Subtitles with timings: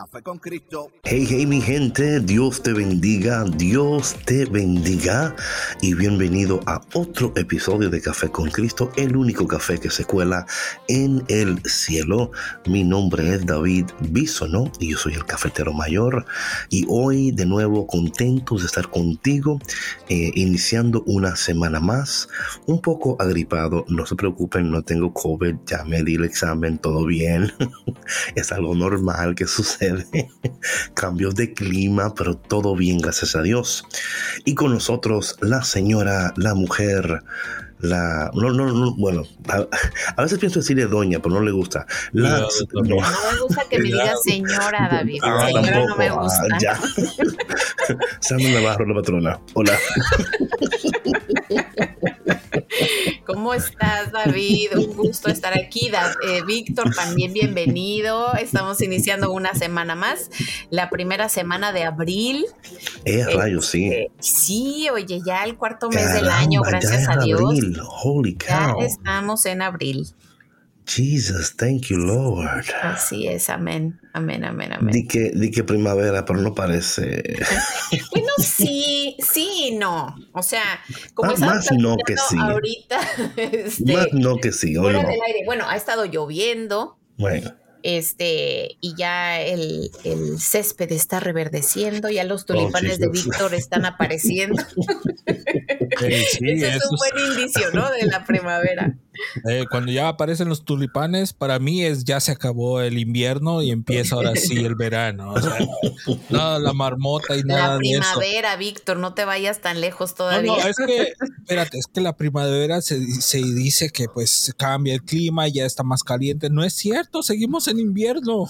[0.00, 0.90] Café con Cristo.
[1.04, 5.36] Hey, hey, mi gente, Dios te bendiga, Dios te bendiga
[5.82, 10.46] y bienvenido a otro episodio de Café con Cristo, el único café que se cuela
[10.88, 12.30] en el cielo.
[12.64, 16.24] Mi nombre es David Bisono y yo soy el cafetero mayor
[16.70, 19.58] y hoy de nuevo contentos de estar contigo,
[20.08, 22.30] eh, iniciando una semana más,
[22.64, 27.04] un poco agripado, no se preocupen, no tengo COVID, ya me di el examen, todo
[27.04, 27.52] bien,
[28.34, 29.89] es algo normal que sucede
[30.94, 33.84] cambios de clima, pero todo bien, gracias a Dios.
[34.44, 37.22] Y con nosotros la señora, la mujer,
[37.80, 41.86] la no no no bueno a, veces pienso decirle doña pero no le gusta.
[42.12, 45.20] La, no, me gusta que me diga señora David.
[45.22, 46.42] Ah, señora no me ah, gusta.
[46.52, 46.78] ah, ya.
[48.20, 49.40] Sandra Navarro la patrona.
[49.54, 49.78] Hola
[53.26, 54.76] ¿Cómo estás, David?
[54.76, 55.90] Un gusto estar aquí.
[56.26, 58.34] Eh, Víctor, también bienvenido.
[58.34, 60.30] Estamos iniciando una semana más,
[60.70, 62.46] la primera semana de abril.
[63.04, 63.88] Eh, rayos, sí.
[63.88, 67.40] Este, sí, oye, ya el cuarto mes del año, gracias a Dios.
[68.02, 68.80] Holy cow.
[68.80, 70.06] Ya estamos en abril.
[70.90, 72.64] Jesus, thank you, Lord.
[72.82, 74.92] Así es, amén, amén, amén, amén.
[74.92, 77.22] Di que, di que primavera, pero no parece.
[78.10, 80.16] bueno, sí, sí, no.
[80.32, 80.80] O sea,
[81.14, 82.36] como ah, más no que sí.
[82.38, 82.98] Ahorita.
[83.36, 84.72] Este, más no que sí.
[84.72, 84.90] no.
[85.46, 86.98] Bueno, ha estado lloviendo.
[87.16, 89.90] Bueno este, y ya el,
[90.38, 94.62] césped está reverdeciendo, ya los tulipanes de Víctor están apareciendo.
[96.00, 97.90] Ese es un buen indicio, ¿no?
[97.90, 98.96] De la primavera.
[99.48, 103.70] Eh, cuando ya aparecen los tulipanes, para mí es ya se acabó el invierno y
[103.70, 105.32] empieza ahora sí el verano.
[105.32, 105.58] O sea,
[106.28, 110.52] nada, la marmota y nada la primavera, Víctor, no te vayas tan lejos todavía.
[110.52, 115.02] No, es que, espérate, es que la primavera se, se dice que pues cambia el
[115.02, 116.50] clima, ya está más caliente.
[116.50, 118.46] No es cierto, seguimos en invierno.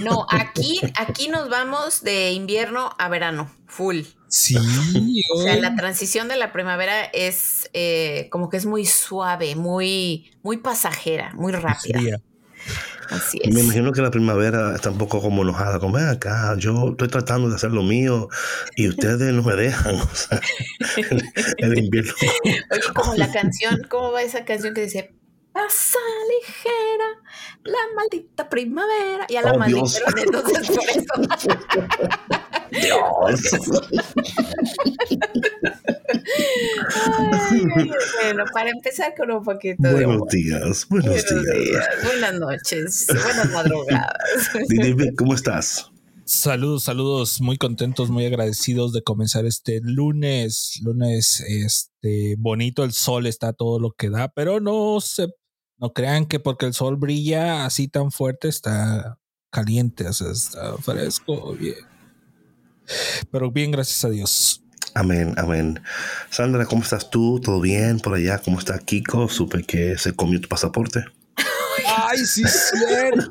[0.00, 4.02] No, aquí, aquí nos vamos de invierno a verano, full.
[4.28, 4.56] Sí.
[5.34, 10.32] O sea, la transición de la primavera es eh, como que es muy suave, muy,
[10.42, 12.20] muy pasajera, muy rápida.
[13.10, 13.54] Así es.
[13.54, 17.08] Me imagino que la primavera está un poco como enojada, como ven acá, yo estoy
[17.08, 18.28] tratando de hacer lo mío
[18.74, 19.96] y ustedes no me dejan.
[20.00, 20.40] O sea,
[21.58, 22.12] el, invierno.
[22.44, 25.14] Oye, como la canción, ¿cómo va esa canción que dice
[25.56, 25.98] pasa
[26.28, 27.04] ligera
[27.64, 29.26] la maldita primavera.
[29.28, 31.14] Y a la oh, maldita, entonces por eso.
[32.70, 33.50] Dios.
[38.22, 40.06] bueno, para empezar con un poquito buenos de.
[40.06, 41.88] Buenos días, buenos, días.
[42.04, 44.50] Buenas noches, buenas madrugadas.
[45.16, 45.90] ¿cómo estás?
[46.24, 53.26] Saludos, saludos, muy contentos, muy agradecidos de comenzar este lunes, lunes, este bonito, el sol
[53.26, 55.28] está todo lo que da, pero no se
[55.78, 59.18] no crean que porque el sol brilla así tan fuerte está
[59.50, 61.95] caliente, o sea, está fresco, bien.
[63.30, 64.62] Pero bien, gracias a Dios.
[64.94, 65.80] Amén, amén.
[66.30, 67.38] Sandra, ¿cómo estás tú?
[67.40, 68.38] ¿Todo bien por allá?
[68.38, 69.28] ¿Cómo está Kiko?
[69.28, 71.04] Supe que se comió tu pasaporte.
[72.08, 73.28] Ay, sí es cierto.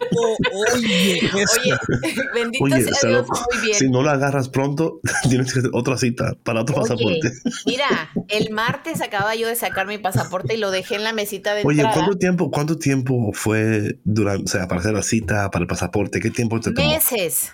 [0.74, 3.78] Oye, Oye, bendito sea Dios, muy bien.
[3.78, 5.00] Si no la agarras pronto,
[5.30, 7.32] tienes que hacer otra cita para otro pasaporte.
[7.66, 11.54] Mira, el martes acababa yo de sacar mi pasaporte y lo dejé en la mesita
[11.54, 15.64] de Oye, ¿cuánto tiempo, cuánto tiempo fue durante, o sea, para hacer la cita, para
[15.64, 16.20] el pasaporte?
[16.20, 16.88] ¿Qué tiempo te tomó?
[16.88, 17.52] Meses.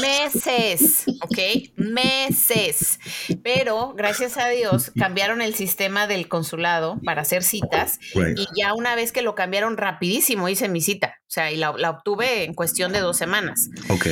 [0.00, 1.38] Meses, ¿ok?
[1.76, 2.98] Meses.
[3.42, 8.94] Pero gracias a Dios cambiaron el sistema del consulado para hacer citas y ya una
[8.94, 12.92] vez que lo cambiaron rapidísimo hice mi cita, o sea, y la, obtuve en cuestión
[12.92, 13.70] de dos semanas.
[13.88, 14.06] Ok.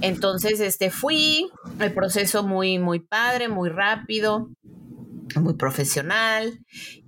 [0.00, 1.48] Entonces, este, fui,
[1.80, 4.50] el proceso muy, muy padre, muy rápido,
[5.34, 6.60] muy profesional.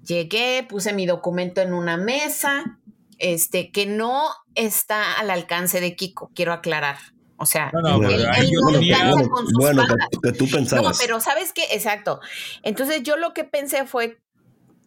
[0.03, 2.79] Llegué, puse mi documento en una mesa,
[3.19, 6.97] este, que no está al alcance de Kiko, quiero aclarar.
[7.39, 9.85] O sea, no, él, no con sus bueno,
[10.23, 10.99] que, tú pensabas.
[10.99, 11.63] No, pero ¿sabes qué?
[11.71, 12.21] Exacto.
[12.65, 14.19] Entonces yo lo que pensé fue,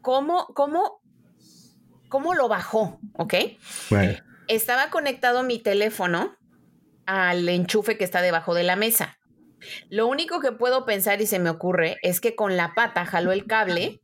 [0.01, 1.01] ¿cómo, cómo,
[2.09, 2.99] cómo lo bajó?
[3.17, 3.33] ¿Ok?
[4.47, 6.35] estaba conectado mi teléfono
[7.05, 9.17] al enchufe que está debajo de la mesa.
[9.89, 13.31] Lo único que puedo pensar y se me ocurre es que con la pata jaló
[13.31, 14.01] el cable,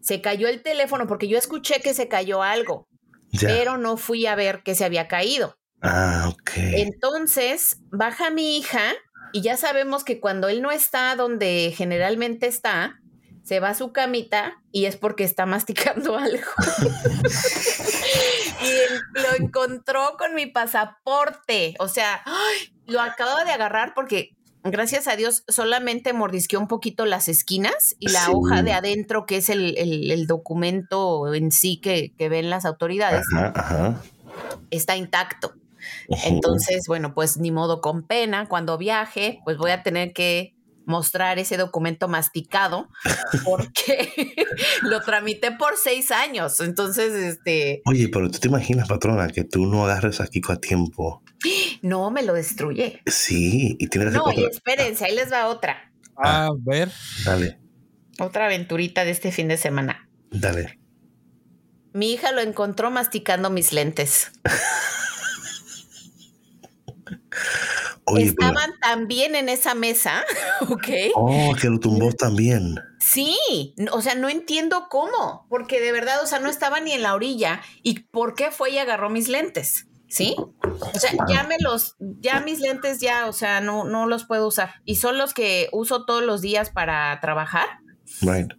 [0.00, 2.86] se cayó el teléfono porque yo escuché que se cayó algo,
[3.30, 3.48] Ya.
[3.48, 5.56] pero no fui a ver que se había caído.
[5.82, 6.50] Ah, ok.
[6.56, 8.92] Entonces baja mi hija
[9.32, 13.00] y ya sabemos que cuando él no está donde generalmente está,
[13.44, 16.46] se va a su camita y es porque está masticando algo.
[18.62, 21.74] y él lo encontró con mi pasaporte.
[21.78, 22.72] O sea, ¡ay!
[22.86, 24.30] lo acababa de agarrar porque
[24.64, 28.32] gracias a Dios solamente mordisqueó un poquito las esquinas y la Sí.
[28.34, 32.64] hoja de adentro, que es el, el- el documento en sí que, que ven las
[32.64, 34.02] autoridades, Ajá, ajá.
[34.70, 35.54] está intacto.
[36.24, 40.56] Entonces, bueno, pues ni modo con pena, cuando viaje, pues voy a tener que
[40.86, 42.88] mostrar ese documento masticado
[43.44, 44.12] porque
[44.82, 46.60] lo tramité por seis años.
[46.60, 50.60] Entonces, este, Oye, pero tú te imaginas, patrona, que tú no agarres a Kiko a
[50.60, 51.22] tiempo.
[51.82, 53.02] no me lo destruye.
[53.06, 56.90] Sí, y tienes que No, y espérense, ahí les va otra, A ver.
[57.24, 57.58] Dale,
[58.18, 60.08] otra aventurita de este fin de semana.
[60.30, 60.78] dale.
[61.92, 64.30] Mi hija lo encontró masticando mis lentes.
[68.04, 70.24] Oye, pero- Estaban también en esa mesa,
[70.70, 70.88] ¿ok?
[71.14, 72.76] Oh, que lo tumbó también.
[73.00, 73.36] Sí,
[73.92, 77.14] o sea, no entiendo cómo, porque de verdad, o sea, no estaba ni en la
[77.14, 77.60] orilla.
[77.82, 79.86] ¿Y por qué fue y agarró mis lentes?
[80.08, 80.36] ¿Sí?
[80.38, 84.46] O sea, ya me los, ya mis lentes ya, o sea, no, no los puedo
[84.46, 84.74] usar.
[84.84, 87.66] Y son los que uso todos los días para trabajar.
[88.20, 88.52] Right.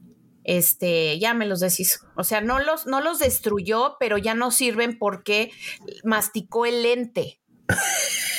[0.44, 2.00] Este, ya me los deshizo.
[2.18, 5.52] O sea, no los, no los destruyó, pero ya no sirven porque
[6.04, 7.42] masticó el lente.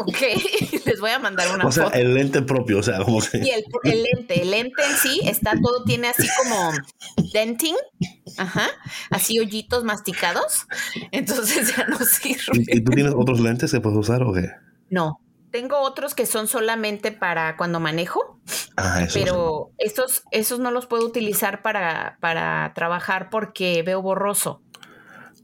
[0.00, 0.16] ok,
[0.86, 1.96] les voy a mandar una O sea, foto.
[1.96, 3.38] el lente propio, o sea, como que.
[3.38, 6.72] Y el, el lente, el lente en sí está todo, tiene así como
[7.32, 7.74] denting,
[8.38, 8.68] ajá,
[9.10, 10.66] así hoyitos masticados,
[11.12, 12.42] entonces ya no sirve.
[12.54, 14.50] ¿Y, y tú tienes otros lentes que puedes usar o qué?
[14.90, 15.20] No,
[15.50, 18.40] tengo otros que son solamente para cuando manejo,
[18.76, 19.18] Ah, eso.
[19.18, 24.62] pero esos, esos no los puedo utilizar para, para trabajar porque veo borroso.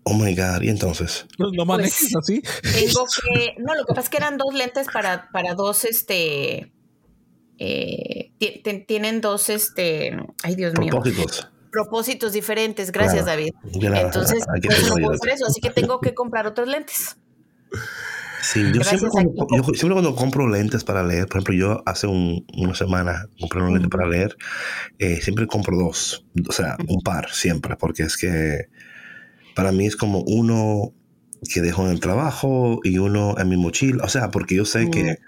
[0.09, 0.63] Oh my God.
[0.63, 1.27] ¿Y entonces?
[1.39, 2.43] No, no manejes Pues, así.
[2.87, 6.73] Tengo que, no, lo que pasa es que eran dos lentes para, para dos, este,
[7.59, 10.91] eh, ti- ti- tienen dos, este, ay Dios mío.
[10.91, 11.51] Propósitos.
[11.73, 12.93] propósitos diferentes.
[12.93, 13.43] Gracias, Claro.
[13.43, 13.53] David.
[13.83, 17.17] Nada, Entonces, pues, no puedo hacer eso, así que tengo que comprar otros lentes.
[18.43, 19.47] Sí, yo siempre, cuando, Kiko.
[19.57, 23.61] yo siempre cuando compro lentes para leer, por ejemplo, yo hace un- una semana compré
[23.61, 24.37] un lente para leer,
[25.01, 28.67] eh, siempre compro dos, o sea, un par siempre, porque es que
[29.57, 30.93] para mí es como uno
[31.53, 34.91] que dejo en el trabajo y uno en mi mochila, o sea, porque yo sé
[34.91, 35.19] que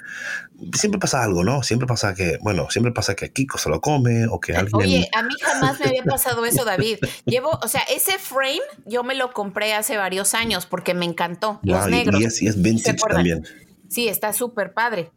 [0.75, 1.63] siempre pasa algo, ¿no?
[1.63, 4.77] Siempre pasa que, bueno, siempre pasa que Kiko se lo come o que alguien...
[4.77, 6.99] Oye, a mí jamás me había pasado eso, David.
[7.27, 11.61] Llevo, o sea, ese frame yo me lo compré hace varios años porque me encantó.
[11.63, 12.21] Los Wow, negros.
[12.21, 13.47] y, es, y es vintage también.
[13.89, 15.11] Sí, está súper padre.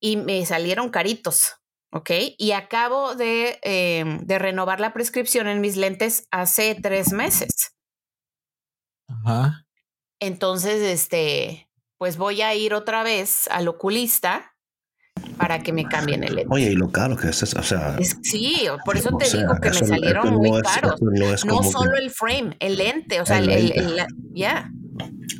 [0.00, 1.56] Y me salieron caritos,
[1.90, 2.10] ¿ok?
[2.38, 7.71] Y acabo de, eh, de renovar la prescripción en mis lentes hace tres meses.
[9.24, 9.66] Ajá.
[10.20, 11.68] Entonces, este,
[11.98, 14.52] pues voy a ir otra vez al oculista
[15.36, 16.52] para que me cambien el lente.
[16.54, 17.96] Oye, y lo caro que es, o sea...
[17.98, 21.00] Es- sí, por eso te sea, digo que eso- me salieron muy es- caros.
[21.02, 23.72] no es No como que- solo el frame, el lente, o sea, El el,
[24.32, 24.70] ya.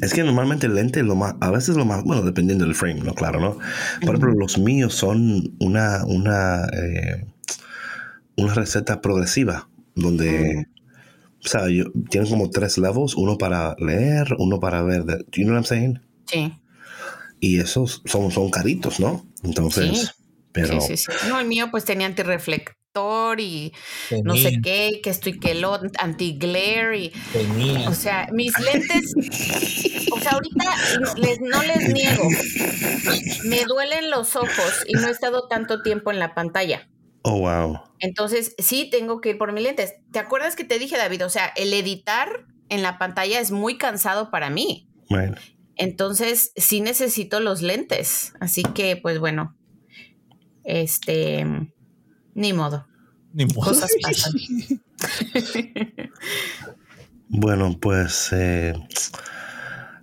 [0.01, 2.75] Es que normalmente el lente es lo más, a veces lo más, bueno, dependiendo del
[2.75, 3.15] frame, ¿no?
[3.15, 3.53] Claro, ¿no?
[4.01, 7.27] Por ejemplo, los míos son una, una, eh,
[8.37, 10.67] una receta progresiva, donde,
[11.45, 15.45] o sea, yo, tienen como tres levels, uno para leer, uno para ver, de, you
[15.45, 16.01] know what I'm saying?
[16.27, 16.53] Sí,
[17.41, 19.27] Y esos son, son caritos, ¿no?
[19.43, 20.09] Entonces, Sí.
[20.53, 21.29] pero, sí, sí, sí.
[21.29, 23.73] No, el mío pues tenía antirreflector y
[24.23, 27.89] no sé qué, que esto y que lo, anti-glare y, tenía.
[27.89, 29.15] o sea, mis lentes,
[30.13, 32.29] o sea, ahorita les, no les niego,
[33.45, 36.89] me duelen los ojos y no he estado tanto tiempo en la pantalla.
[37.23, 37.81] Oh, wow.
[37.99, 39.95] Entonces, sí tengo que ir por mis lentes.
[40.11, 41.25] ¿Te acuerdas que te dije, David?
[41.25, 44.89] O sea, el editar en la pantalla es muy cansado para mí.
[45.09, 45.37] Right.
[45.77, 48.35] Entonces, sí necesito los lentes.
[48.41, 49.57] Así que, pues bueno,
[50.65, 51.47] este,
[52.35, 52.87] ni modo.
[53.33, 53.69] Ni modo.
[53.69, 54.33] Cosas pasan.
[57.35, 58.75] Bueno, pues eh,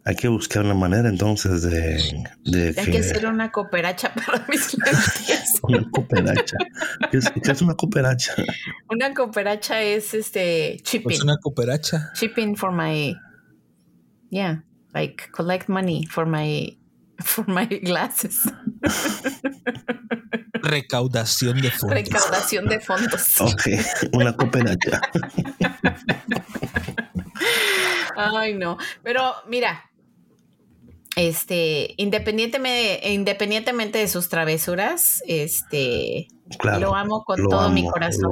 [0.05, 4.77] hay que buscar una manera entonces de, de Hay que hacer una cooperacha para mis
[4.77, 5.59] lentes.
[5.63, 6.57] Una cooperacha.
[7.11, 8.33] ¿Qué es, qué es una cooperacha?
[8.89, 11.03] Una cooperacha es este chipping.
[11.03, 12.11] Pues una cooperacha.
[12.13, 13.13] Chipping for my,
[14.29, 14.63] yeah,
[14.93, 16.77] like collect money for my,
[17.19, 18.49] for my glasses.
[20.61, 21.97] Recaudación de fondos.
[21.97, 23.41] Recaudación de fondos.
[23.41, 23.67] Ok,
[24.13, 25.01] una cooperacha.
[28.15, 28.77] Ay, no.
[29.03, 29.88] Pero mira,
[31.15, 36.27] este, independientemente, independientemente de sus travesuras, este,
[36.79, 38.31] lo amo con todo mi corazón.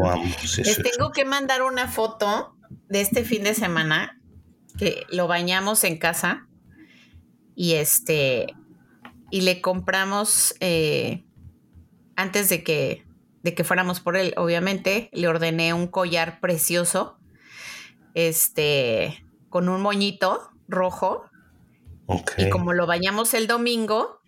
[0.58, 2.56] Les tengo que mandar una foto
[2.90, 4.20] de este fin de semana
[4.78, 6.48] que lo bañamos en casa
[7.56, 8.54] y este
[9.30, 11.26] y le compramos eh,
[12.16, 13.08] antes de que
[13.48, 17.18] de que fuéramos por él, obviamente, le ordené un collar precioso,
[18.14, 21.24] este, con un moñito rojo.
[22.38, 24.22] Y como lo bañamos el domingo,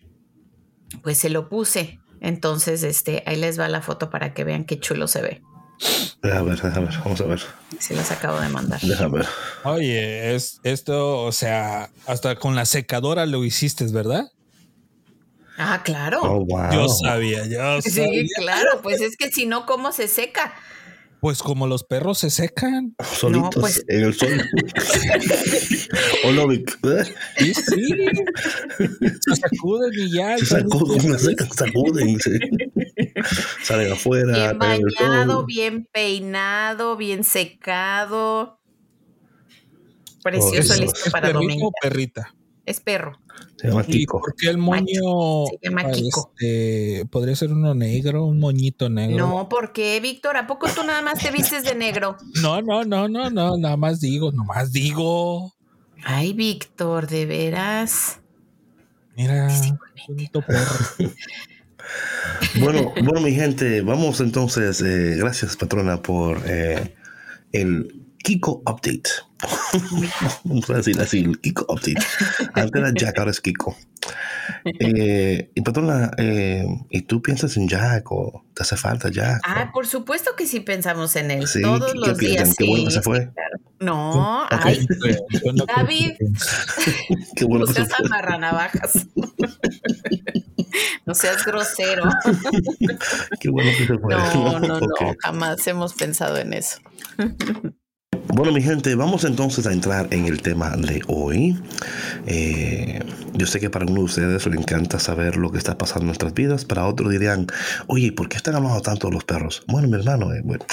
[1.02, 1.98] pues se lo puse.
[2.20, 5.42] Entonces, este, ahí les va la foto para que vean qué chulo se ve.
[6.22, 7.40] A ver, a ver, vamos a ver.
[7.78, 8.78] Se las acabo de mandar.
[8.82, 9.26] Deja ver.
[9.64, 14.26] Oye, es esto, o sea, hasta con la secadora lo hiciste, ¿verdad?
[15.56, 16.20] Ah, claro.
[16.22, 16.70] Oh, wow.
[16.72, 18.22] Yo sabía, yo Sí, sabía.
[18.36, 20.52] claro, pues es que si no, ¿cómo se seca?
[21.20, 22.94] Pues como los perros se secan.
[23.14, 24.42] Solitos pues- en el sol.
[26.24, 26.78] o no, Vic.
[27.38, 27.94] Sí, sí.
[29.20, 30.38] Se sacuden y ya.
[30.38, 32.38] Se sacuden, se sacuden, sí.
[33.62, 34.52] Salen afuera.
[34.52, 38.58] Bien bañado, bien peinado, bien secado.
[40.22, 41.70] Precioso, listo ¿Es para domingo.
[41.80, 42.34] perrita?
[42.70, 43.18] Es perro.
[43.56, 44.20] Se llama ¿Y Kiko.
[44.20, 45.46] por qué el moño?
[45.50, 46.30] Se llama Kiko.
[46.38, 49.26] este, podría ser uno negro, un moñito negro.
[49.26, 50.36] No, ¿por qué, Víctor?
[50.36, 52.16] ¿A poco tú nada más te vistes de negro?
[52.42, 55.52] No, no, no, no, no, nada más digo, nomás digo.
[56.04, 58.20] Ay, Víctor, de veras.
[59.16, 59.48] Mira,
[60.08, 60.74] bonito perro.
[62.60, 64.80] Bueno, bueno, mi gente, vamos entonces.
[64.80, 66.94] eh, gracias, patrona, por eh,
[67.52, 69.10] el Kiko Update.
[70.44, 71.96] Vamos a decir así, el Kiko Update.
[72.54, 73.76] Antes era Jack, ahora es Kiko.
[74.80, 79.40] Eh, y patrona, eh, ¿y tú piensas en Jack o te hace falta Jack?
[79.44, 81.46] Ah, por supuesto que sí pensamos en él.
[81.46, 82.44] Sí, Todos ¿qué- los piensan?
[82.44, 82.56] días.
[82.58, 83.20] ¿Qué bueno que se fue?
[83.20, 83.56] sí, claro.
[83.80, 84.52] No, Ok.
[84.62, 84.86] ay,
[85.74, 86.12] David.
[87.36, 88.06] Qué bueno no que se seas fue.
[88.06, 89.06] amarranavajas.
[91.06, 92.04] no seas grosero.
[93.40, 94.14] Qué bueno que se fue.
[94.14, 95.16] No, no, no, Ok.
[95.22, 96.78] jamás hemos pensado en eso.
[98.28, 101.60] Bueno, mi gente, vamos entonces a entrar en el tema de hoy.
[102.26, 103.00] Eh,
[103.34, 106.06] yo sé que para algunos de ustedes les encanta saber lo que está pasando en
[106.06, 107.46] nuestras vidas, para otros dirían,
[107.88, 109.62] oye, ¿por qué están hablando tanto los perros?
[109.66, 110.64] Bueno, mi hermano, eh, bueno.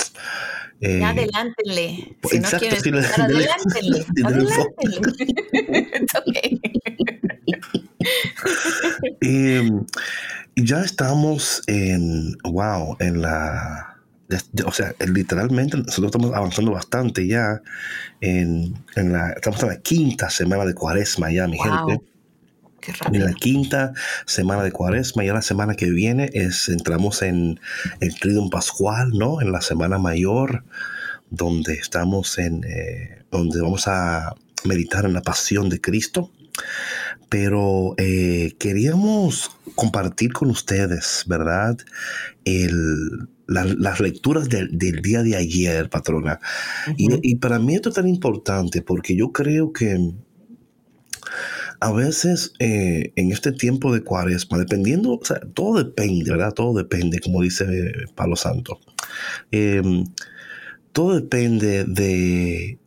[0.82, 2.16] eh, adelántenle.
[2.30, 4.06] Si no exacto, quieren le- escuchar, dele- adelántenle.
[4.24, 5.01] Adelántenle.
[9.22, 9.72] Eh,
[10.56, 13.97] ya estamos en, wow, en la...
[14.65, 17.62] O sea, literalmente nosotros estamos avanzando bastante ya
[18.19, 19.31] en, en la...
[19.31, 21.88] Estamos en la quinta semana de cuaresma ya, mi Wow.
[21.88, 22.05] gente.
[22.81, 23.93] Qué en la quinta
[24.25, 25.24] semana de cuaresma.
[25.24, 27.60] Ya la semana que viene es, entramos en
[28.01, 29.41] el Triduum Pascual, ¿no?
[29.41, 30.63] En la semana mayor,
[31.29, 36.31] donde estamos en, eh, donde vamos a meditar en la pasión de Cristo.
[37.29, 41.77] Pero eh, queríamos compartir con ustedes, ¿verdad?
[42.46, 46.39] El, la- las lecturas del, del día de ayer, patrona.
[46.98, 50.13] Y- y, para mí esto es tan importante porque yo creo que
[51.80, 56.54] a veces eh, en este tiempo de cuaresma, dependiendo, o sea, todo depende, ¿verdad?
[56.54, 58.80] Todo depende, como dice eh, Palo Santo.
[59.51, 59.82] Eh,
[60.92, 62.80] todo depende de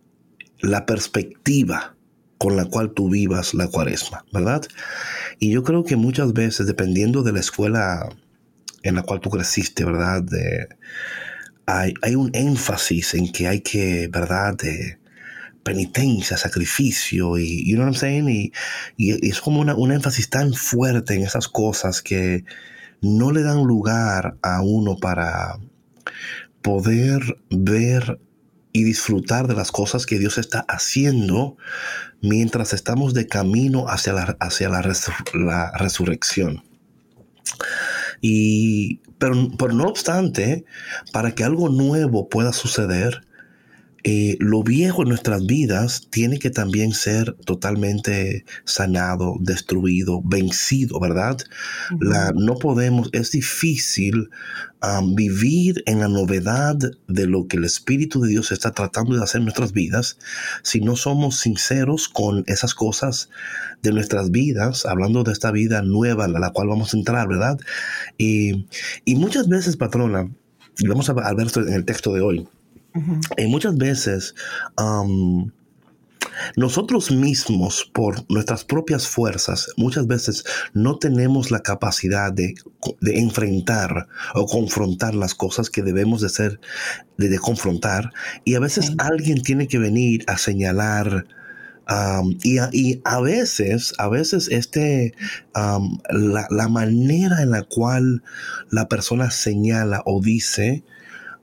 [0.61, 1.95] la perspectiva
[2.38, 4.62] con la cual tú vivas la cuaresma, ¿verdad?
[5.38, 8.09] Y yo creo que muchas veces, dependiendo de la escuela
[8.82, 10.25] en la cual tú creciste, ¿verdad?
[11.66, 14.54] Hay, hay un énfasis en que hay que, ¿verdad?
[14.54, 14.99] De
[15.62, 18.28] penitencia, sacrificio y, you know what I'm saying?
[18.28, 18.52] Y,
[18.96, 22.44] y es como una, un énfasis tan fuerte en esas cosas que
[23.02, 25.58] no le dan lugar a uno para
[26.62, 28.18] poder ver
[28.72, 31.56] y disfrutar de las cosas que Dios está haciendo
[32.22, 36.62] mientras estamos de camino hacia la, hacia la, resur- la resurrección.
[38.20, 40.64] Y, pero, pero no obstante,
[41.12, 43.22] para que algo nuevo pueda suceder,
[44.02, 51.37] eh, lo viejo en nuestras vidas tiene que también ser totalmente sanado, destruido, vencido, ¿verdad?
[52.00, 54.30] La, no podemos, es difícil
[54.83, 56.76] um, vivir en la novedad
[57.09, 60.16] de lo que el Espíritu de Dios está tratando de hacer en nuestras vidas
[60.62, 63.28] si no somos sinceros con esas cosas
[63.83, 67.59] de nuestras vidas, hablando de esta vida nueva en la cual vamos a entrar, ¿verdad?
[68.16, 68.66] Y,
[69.04, 70.30] y muchas veces, patrona,
[70.78, 72.49] y vamos a, a ver esto en el texto de hoy,
[73.37, 74.35] Y muchas veces
[74.78, 75.50] um,
[76.56, 82.54] nosotros mismos, por nuestras propias fuerzas, muchas veces no tenemos la capacidad de,
[83.00, 86.61] de enfrentar o confrontar las cosas que debemos de ser,
[87.16, 88.12] de, de confrontar.
[88.44, 91.26] Y a veces alguien tiene que venir a señalar
[92.42, 95.14] y, a, veces, a veces este,
[95.54, 98.23] la, manera en la cual
[98.70, 100.85] la persona señala o dice,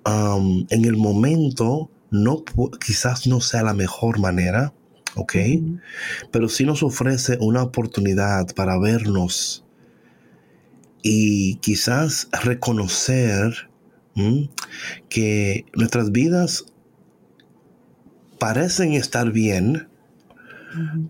[0.07, 2.43] en el momento, no,
[2.85, 4.73] quizás no sea la mejor manera,
[5.15, 5.35] ¿ok?
[6.31, 9.65] Pero sí nos ofrece una oportunidad para vernos
[11.01, 13.69] y quizás reconocer
[15.09, 16.65] que nuestras vidas
[18.39, 19.89] parecen estar bien,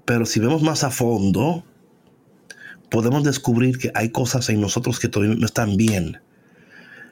[0.06, 1.64] pero si vemos más a fondo,
[2.90, 6.20] podemos descubrir que hay cosas en nosotros que todavía no están bien.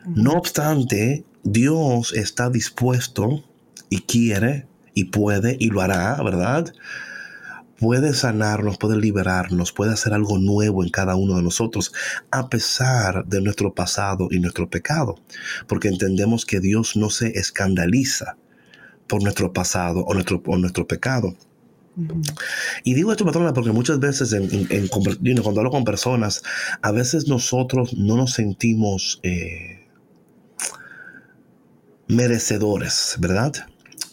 [0.06, 3.44] No obstante, Dios está dispuesto
[3.92, 6.74] y quiere y puede y lo hará, ¿verdad?
[7.78, 11.94] Puede sanarnos, puede liberarnos, puede hacer algo nuevo en cada uno de nosotros,
[12.32, 15.20] a pesar de nuestro pasado y nuestro pecado,
[15.68, 18.38] porque entendemos que Dios no se escandaliza
[19.06, 21.36] por nuestro pasado o nuestro, nuestro pecado.
[22.84, 26.42] Y digo esto, patrona, porque muchas veces en, cuando hablo con personas,
[26.82, 29.85] a veces nosotros no nos sentimos eh,
[32.07, 33.53] merecedores, ¿verdad?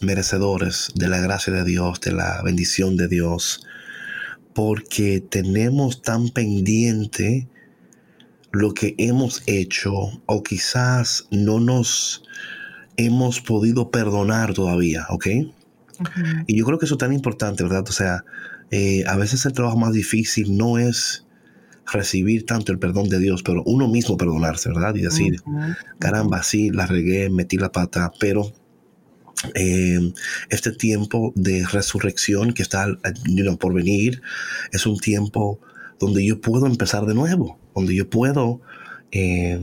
[0.01, 3.65] Merecedores de la gracia de Dios, de la bendición de Dios,
[4.53, 7.47] porque tenemos tan pendiente
[8.51, 9.91] lo que hemos hecho
[10.25, 12.23] o quizás no nos
[12.97, 15.27] hemos podido perdonar todavía, ¿ok?
[16.47, 17.85] Y yo creo que eso es tan importante, ¿verdad?
[17.87, 18.25] O sea,
[18.71, 21.25] eh, a veces el trabajo más difícil no es
[21.91, 24.95] recibir tanto el perdón de Dios, pero uno mismo perdonarse, ¿verdad?
[24.95, 25.41] Y decir,
[25.99, 28.51] caramba, sí, la regué, metí la pata, pero
[29.55, 30.13] eh,
[30.49, 32.87] este tiempo de resurrección que está
[33.59, 34.21] por venir
[34.71, 35.59] es un tiempo
[35.99, 38.61] donde yo puedo empezar de nuevo, donde yo puedo
[39.11, 39.61] eh,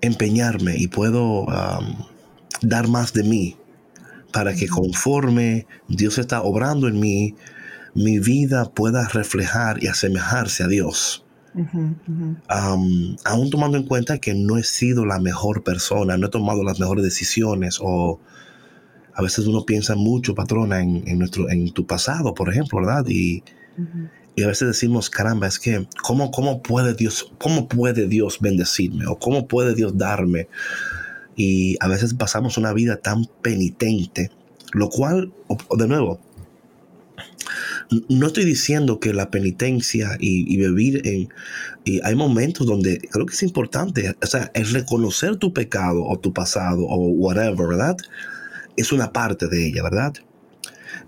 [0.00, 1.46] empeñarme y puedo
[2.62, 3.56] dar más de mí
[4.32, 7.34] para que conforme Dios está obrando en mí,
[7.98, 11.24] mi vida pueda reflejar y asemejarse a Dios.
[12.48, 16.78] aún tomando en cuenta que no he sido la mejor persona, no he tomado las
[16.78, 18.20] mejores decisiones o
[19.14, 23.04] a veces uno piensa mucho, patrona, en, nuestro, en tu pasado, por ejemplo, ¿verdad?
[23.08, 23.42] Y,
[24.36, 29.06] y a veces decimos, caramba, es que, ¿cómo, cómo, puede Dios, ¿cómo puede Dios bendecirme?
[29.08, 30.46] ¿O cómo puede Dios darme?
[31.34, 34.30] Y a veces pasamos una vida tan penitente,
[34.72, 35.32] lo cual,
[35.76, 36.20] de nuevo,
[38.08, 41.28] no estoy diciendo que la penitencia y, vivir en...
[41.84, 46.18] Y hay momentos donde creo que es importante, o sea, el reconocer tu pecado o
[46.18, 47.96] tu pasado o whatever, ¿verdad?
[48.76, 50.14] Es una parte de ella, ¿verdad?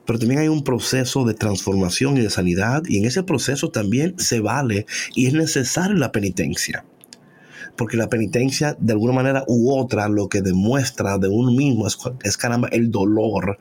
[0.06, 4.18] pero también hay un proceso de transformación y de sanidad y en ese proceso también
[4.18, 6.84] se vale y es necesaria la penitencia.
[7.76, 12.36] Porque la penitencia, de alguna manera u otra, lo que demuestra de uno mismo es,
[12.36, 13.58] caramba el dolor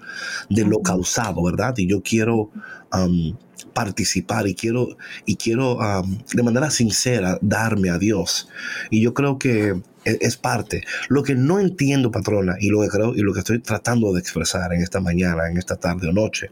[0.49, 1.73] de lo causado, ¿verdad?
[1.77, 2.51] Y yo quiero
[2.93, 3.35] um,
[3.73, 8.49] participar y quiero, y quiero um, de manera sincera darme a Dios.
[8.89, 10.83] Y yo creo que e-, es, parte.
[11.07, 14.19] Lo que no entiendo, patrona, y lo que creo y lo que estoy tratando de
[14.19, 16.51] expresar en esta mañana, en esta tarde o noche,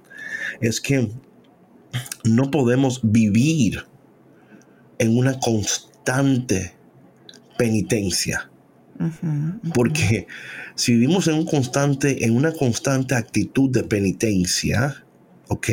[0.62, 1.10] es que
[2.24, 3.86] no podemos vivir
[5.00, 6.74] en una constante
[7.58, 8.50] penitencia.
[9.74, 10.28] Porque
[10.76, 15.04] si vivimos en un constante, en una constante actitud de penitencia,
[15.50, 15.70] ¿ok?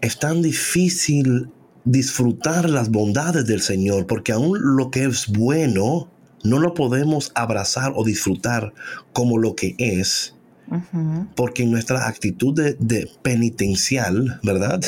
[0.00, 1.50] Es tan difícil
[1.84, 6.08] disfrutar las bondades del Señor, porque aún lo que es bueno
[6.42, 8.72] no lo podemos abrazar o disfrutar
[9.12, 10.34] como lo que es,
[11.36, 14.80] porque en nuestra actitud de, penitencial, ¿verdad?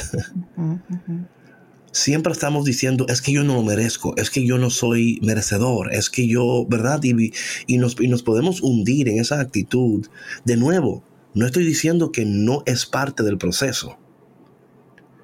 [1.97, 5.95] Siempre estamos diciendo, es que yo no lo merezco, es que yo no soy merecedor,
[5.95, 7.01] es que yo, ¿verdad?
[7.03, 7.33] Y,
[7.67, 10.07] y, nos, y nos podemos hundir en esa actitud.
[10.45, 13.99] De nuevo, no estoy diciendo que no es parte del proceso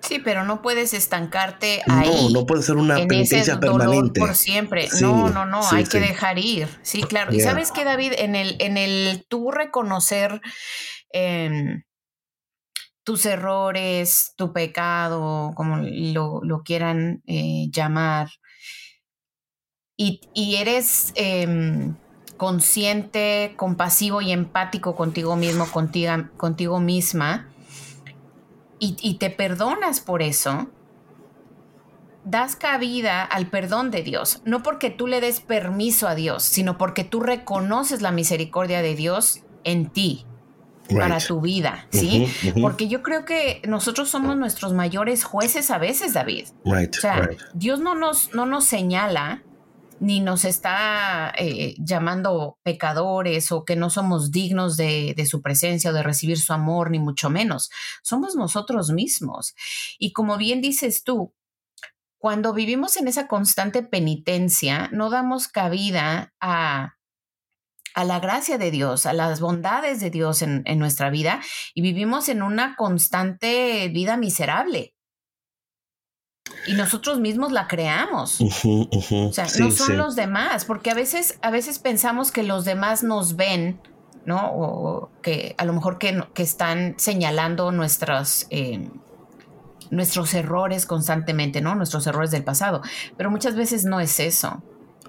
[0.03, 2.09] Sí, pero no puedes estancarte ahí.
[2.09, 4.21] No, no puede ser una penitencia permanente.
[4.21, 4.89] Por siempre.
[5.01, 6.69] no, no, no, hay que dejar ir.
[6.83, 7.33] Sí, claro.
[7.33, 10.41] Y sabes que, David, en el, en el tú reconocer
[11.13, 11.85] em,
[13.05, 18.29] tus errores, tu pecado, como lo, quieran eh, llamar,
[19.97, 20.21] y,
[20.57, 21.95] eres em,
[22.37, 27.53] consciente, compasivo y empático contigo mismo, contigo, contigo misma
[28.85, 30.69] y, te perdonas por eso,
[32.25, 36.79] das cabida al perdón de Dios, no porque tú le des permiso a Dios, sino
[36.79, 40.27] porque tú reconoces la misericordia de Dios en ti.
[40.95, 42.27] Para tu vida, ¿sí?
[42.61, 46.49] Porque yo creo que nosotros somos nuestros mayores jueces a veces, David.
[46.65, 49.43] o sea, Dios no nos, no nos señala
[50.01, 55.91] ni nos está eh, llamando pecadores o que no somos dignos de, de, su presencia
[55.91, 57.71] o de recibir su amor, ni mucho menos.
[58.03, 59.55] Somos nosotros mismos.
[60.01, 61.33] Y como bien dices tú,
[62.19, 66.95] cuando vivimos en esa constante penitencia, no damos cabida a,
[67.95, 71.41] a la gracia de Dios, a las bondades de Dios en, en nuestra vida
[71.75, 74.95] y vivimos en una constante vida miserable
[76.67, 78.41] y nosotros mismos la creamos.
[78.41, 83.03] O sea, no son los demás, porque a veces, a veces pensamos que los demás
[83.03, 83.81] nos ven,
[84.25, 84.53] ¿no?
[84.53, 87.73] O que a lo mejor que, que están señalando
[88.51, 88.91] eh,
[89.91, 91.75] nuestros errores constantemente, ¿no?
[91.75, 92.83] Nuestros errores del pasado.
[93.17, 94.63] Pero muchas veces no es eso.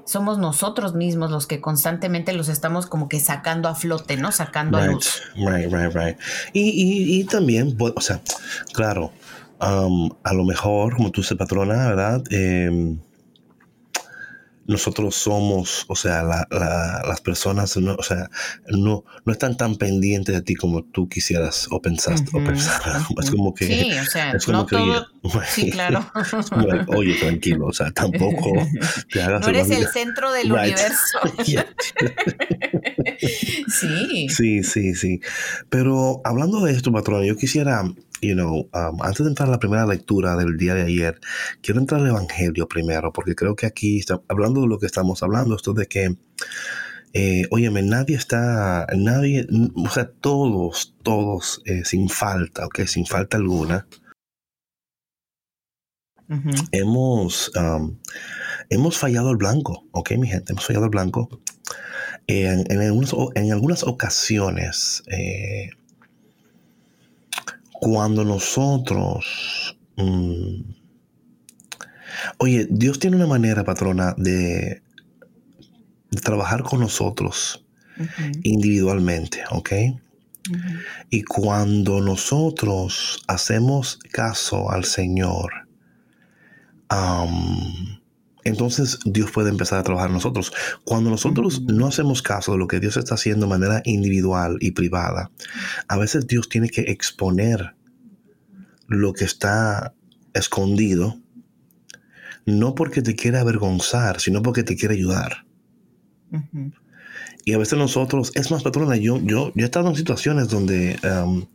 [0.05, 4.31] Somos nosotros mismos los que constantemente los estamos como que sacando a flote, ¿no?
[4.31, 5.21] Sacando a luz.
[5.35, 6.17] Right, right, right.
[6.51, 8.21] Y, y, y también, o sea,
[8.73, 9.11] claro,
[9.59, 12.23] a lo mejor, como tú dices, patrona, ¿verdad?
[12.31, 12.97] Em,
[14.65, 18.29] nosotros somos, o sea, las personas, no, o sea,
[18.67, 22.41] no, no están tan pendientes de ti como tú quisieras o pensaste o
[23.21, 26.05] Es como que, sí, o sea, es como no que, todo, oye, sí, claro.
[26.87, 28.51] oye, tranquilo, o sea, tampoco
[29.11, 29.41] te hagas.
[29.41, 31.19] No eres el centro del universo.
[33.67, 34.29] sí.
[34.29, 35.19] Sí, sí, sí.
[35.69, 37.83] Pero hablando de esto, patrona, yo quisiera
[38.23, 41.19] you know, um, antes de entrar a la primera lectura del día de ayer,
[41.61, 45.21] quiero entrar al Evangelio primero, porque creo que aquí, está, hablando de lo que estamos
[45.23, 46.17] hablando, esto de que,
[47.13, 53.37] eh, óyeme, nadie está, nadie, o sea, todos, todos, eh, sin falta, ok, sin falta
[53.37, 53.87] alguna,
[56.71, 57.99] hemos, um,
[58.69, 61.29] hemos fallado el blanco, ok, mi gente, hemos fallado el blanco.
[62.25, 65.71] En, en algunas ocasiones, eh,
[67.83, 69.77] cuando nosotros...
[69.97, 70.61] Mm,
[72.37, 74.81] oye, Dios tiene una manera, patrona, de,
[76.23, 77.65] trabajar con nosotros
[78.43, 79.71] individualmente, ¿ok?
[81.09, 85.51] Y cuando nosotros hacemos caso al Señor,
[88.43, 90.51] entonces Dios puede empezar a trabajar en nosotros.
[90.83, 94.71] Cuando nosotros no hacemos caso de lo que Dios está haciendo de manera individual y
[94.71, 95.31] privada,
[95.87, 97.75] a veces Dios tiene que exponer
[98.87, 99.93] lo que está
[100.33, 101.19] escondido,
[102.45, 105.45] no porque te quiera avergonzar, sino porque te quiere ayudar.
[107.45, 110.97] Y a veces nosotros, es más, patrona, yo, yo, yo he estado en situaciones donde
[111.03, 111.45] um,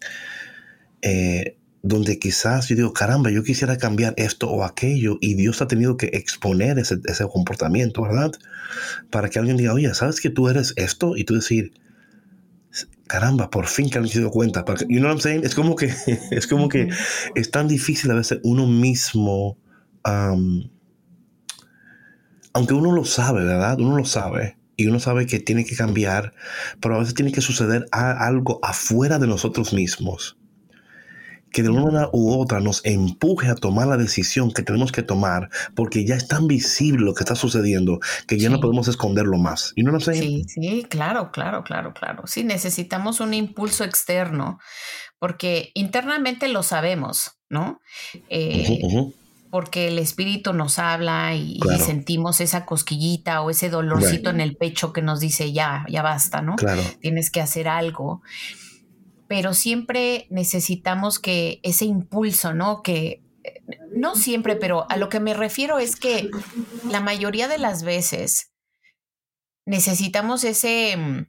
[1.02, 5.68] eh, donde quizás yo digo, caramba, yo quisiera cambiar esto o aquello y Dios ha
[5.68, 6.98] tenido que exponer ese,
[7.30, 8.32] comportamiento, ¿verdad?
[9.10, 11.16] Para que alguien diga, oye, ¿sabes que tú eres esto?
[11.16, 11.72] Y tú decir,
[13.06, 14.64] caramba, por fin que alguien se dio cuenta.
[14.88, 15.44] You know what I'm saying?
[15.44, 15.92] Es como que,
[16.30, 16.88] es como que
[17.34, 19.58] es tan difícil a veces uno mismo,
[20.02, 20.70] aunque
[22.74, 23.78] uno lo sabe, ¿verdad?
[23.78, 24.56] Uno lo sabe.
[24.76, 26.34] Y uno sabe que tiene que cambiar,
[26.80, 30.38] pero a veces tiene que suceder algo afuera de nosotros mismos
[31.52, 35.02] que de una manera u otra nos empuje a tomar la decisión que tenemos que
[35.02, 39.38] tomar porque ya es tan visible lo que está sucediendo que ya no podemos esconderlo
[39.38, 39.72] más.
[39.76, 40.14] ¿Y no lo sé?
[40.14, 42.26] Sí, sí, claro, claro, claro, claro.
[42.26, 44.58] Sí, necesitamos un impulso externo
[45.18, 47.80] porque internamente lo sabemos, ¿no?
[48.28, 48.80] Eh,
[49.50, 54.92] porque el espíritu nos habla y, sentimos esa cosquillita o ese dolorcito en el pecho
[54.92, 56.56] que nos dice ya, ya basta, ¿no?
[56.56, 56.82] Claro.
[57.00, 58.22] Tienes que hacer algo
[59.28, 62.82] pero siempre necesitamos que ese impulso, ¿no?
[62.82, 63.22] Que
[63.94, 66.30] no siempre, pero a lo que me refiero es que
[66.90, 68.52] la mayoría de las veces
[69.66, 71.26] necesitamos ese, mm,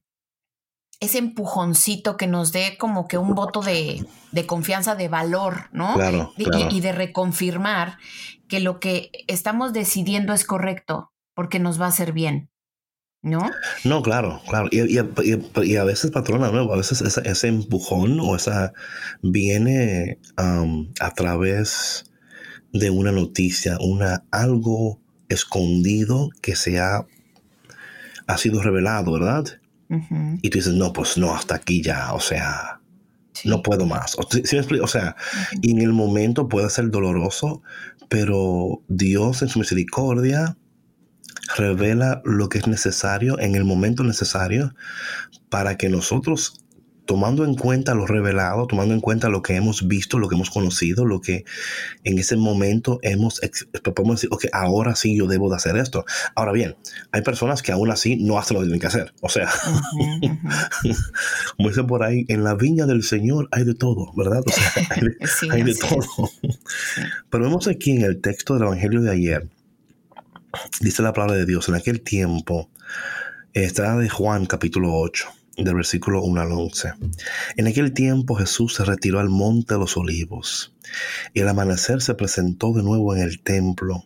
[1.02, 4.06] ese empujoncito que nos dé como que un voto de,
[4.48, 5.94] confianza, de valor, ¿no?
[5.96, 7.98] Claro, Y, de reconfirmar
[8.48, 12.50] que lo que estamos decidiendo es correcto, porque nos va a hacer bien.
[13.22, 13.52] ¿No?
[13.84, 14.70] No, claro, claro.
[14.72, 18.74] Y, a veces, patrona, a veces ese, empujón o esa
[19.22, 22.06] viene a través
[22.72, 27.06] de una noticia, una algo escondido que se ha,
[28.28, 29.46] ha sido revelado, ¿verdad?
[30.42, 32.80] Y tú dices, no, pues no, hasta aquí ya, o sea,
[33.44, 34.16] no puedo más.
[34.20, 35.16] O, o sea,
[35.62, 37.64] y en el momento puede ser doloroso,
[38.08, 40.58] pero Dios en su misericordia
[41.56, 44.76] revela lo que es necesario en el momento necesario
[45.50, 46.64] para que nosotros,
[47.06, 50.52] tomando en cuenta lo revelado, tomando en cuenta lo que hemos visto, lo que hemos
[50.52, 51.44] conocido, lo que
[52.04, 53.42] en ese momento hemos,
[53.96, 56.06] podemos decir, ok, ahora sí yo debo de hacer esto.
[56.36, 56.76] Ahora bien,
[57.12, 59.14] hay personas que aún así no hacen lo que tienen que hacer.
[59.22, 59.50] O sea,
[61.58, 64.44] como dice por ahí, en la viña del Señor hay de todo, ¿verdad?
[64.46, 66.30] O sea, hay de, todo.
[67.32, 69.50] Pero vemos aquí en el texto del Evangelio de ayer,
[70.82, 72.70] dice la palabra de Dios, en aquel tiempo,
[73.54, 76.94] está de Juan capítulo 8, del versículo 1 al 11.
[77.58, 80.74] En aquel tiempo Jesús se retiró al monte de los olivos
[81.34, 84.06] y al amanecer se presentó de nuevo en el templo,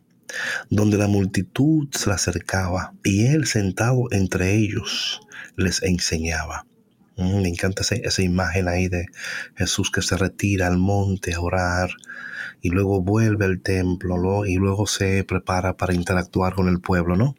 [0.70, 5.22] donde la multitud se le acercaba y él sentado entre ellos
[5.56, 6.66] les enseñaba.
[7.18, 9.06] Me encanta esa, imagen ahí de
[9.56, 11.92] Jesús que se retira al monte a orar
[12.62, 17.36] y luego vuelve al templo y luego se prepara para interactuar con el pueblo, ¿no?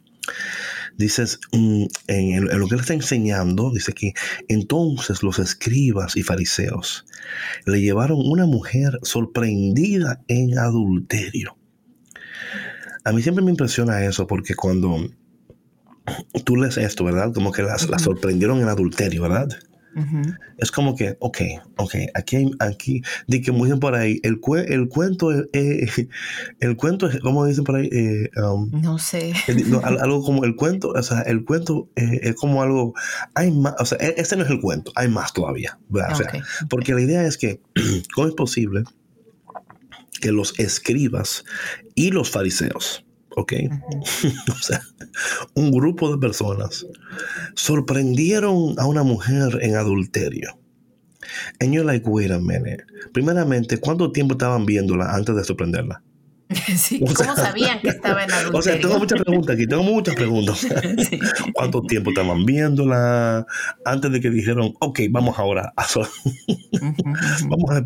[0.96, 4.12] Dices, mm, en, lo que él está enseñando, dice que
[4.48, 7.04] entonces los escribas y fariseos
[7.66, 11.56] le llevaron una mujer sorprendida en adulterio.
[13.04, 15.10] A mí siempre me impresiona eso porque cuando
[16.44, 17.32] tú lees esto, ¿verdad?
[17.32, 19.48] Como que las, sorprendieron en adulterio, ¿verdad?
[20.58, 21.38] Es como que, ok,
[21.76, 25.86] ok, aquí, aquí, di que muy bien por ahí, el, el cuento, eh,
[26.60, 27.88] el cuento, ¿cómo dicen por ahí?
[27.92, 29.32] Eh, um, no sé.
[29.84, 32.94] algo como el cuento, o sea, el cuento eh, es como algo,
[33.34, 36.42] hay más, o sea, este no es el cuento, hay más todavía, ¿verdad?
[36.68, 37.60] porque la idea es que,
[38.14, 38.82] ¿cómo es posible
[40.20, 41.44] que los escribas
[41.94, 43.04] y los fariseos,
[43.36, 43.52] ¿ok?
[44.50, 44.80] o sea,
[45.54, 46.86] un grupo de personas
[47.54, 50.58] sorprendieron a una mujer en adulterio.
[51.60, 52.84] And you're like, wait a minute.
[53.12, 56.02] Primeramente, ¿cuánto tiempo estaban viéndola antes de sorprenderla?
[57.16, 58.58] ¿Cómo sabían que estaba en adulterio?
[58.58, 60.66] O sea, tengo muchas preguntas aquí, tengo muchas preguntas.
[61.54, 63.46] ¿Cuánto tiempo estaban viéndola
[63.84, 65.86] antes de que dijeron, ok, vamos ahora a...
[67.48, 67.84] vamos a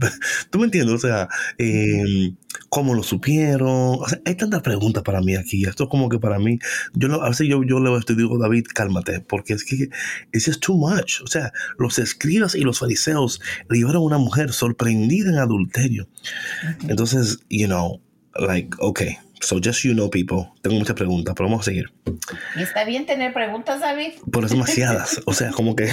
[0.50, 0.94] ¿Tú me entiendes?
[0.94, 2.36] O sea, em,
[2.68, 3.98] ¿cómo lo supieron?
[4.00, 5.64] O sea, hay tantas preguntas para mí aquí.
[5.64, 6.58] Esto es como que para mí,
[6.94, 9.88] yo no, a veces yo, yo le estoy digo, David, cálmate, porque es que
[10.32, 11.20] es too much.
[11.22, 16.08] O sea, los escribas y los fariseos le llevaron a una mujer sorprendida en adulterio.
[16.88, 18.00] Entonces, you know,
[18.34, 20.52] like, okay, so just you know, people.
[20.62, 21.92] Tengo muchas preguntas, pero vamos a seguir.
[22.56, 24.12] ¿Y está bien tener preguntas, David?
[24.30, 25.20] Por demasiadas.
[25.26, 25.86] o sea, como que.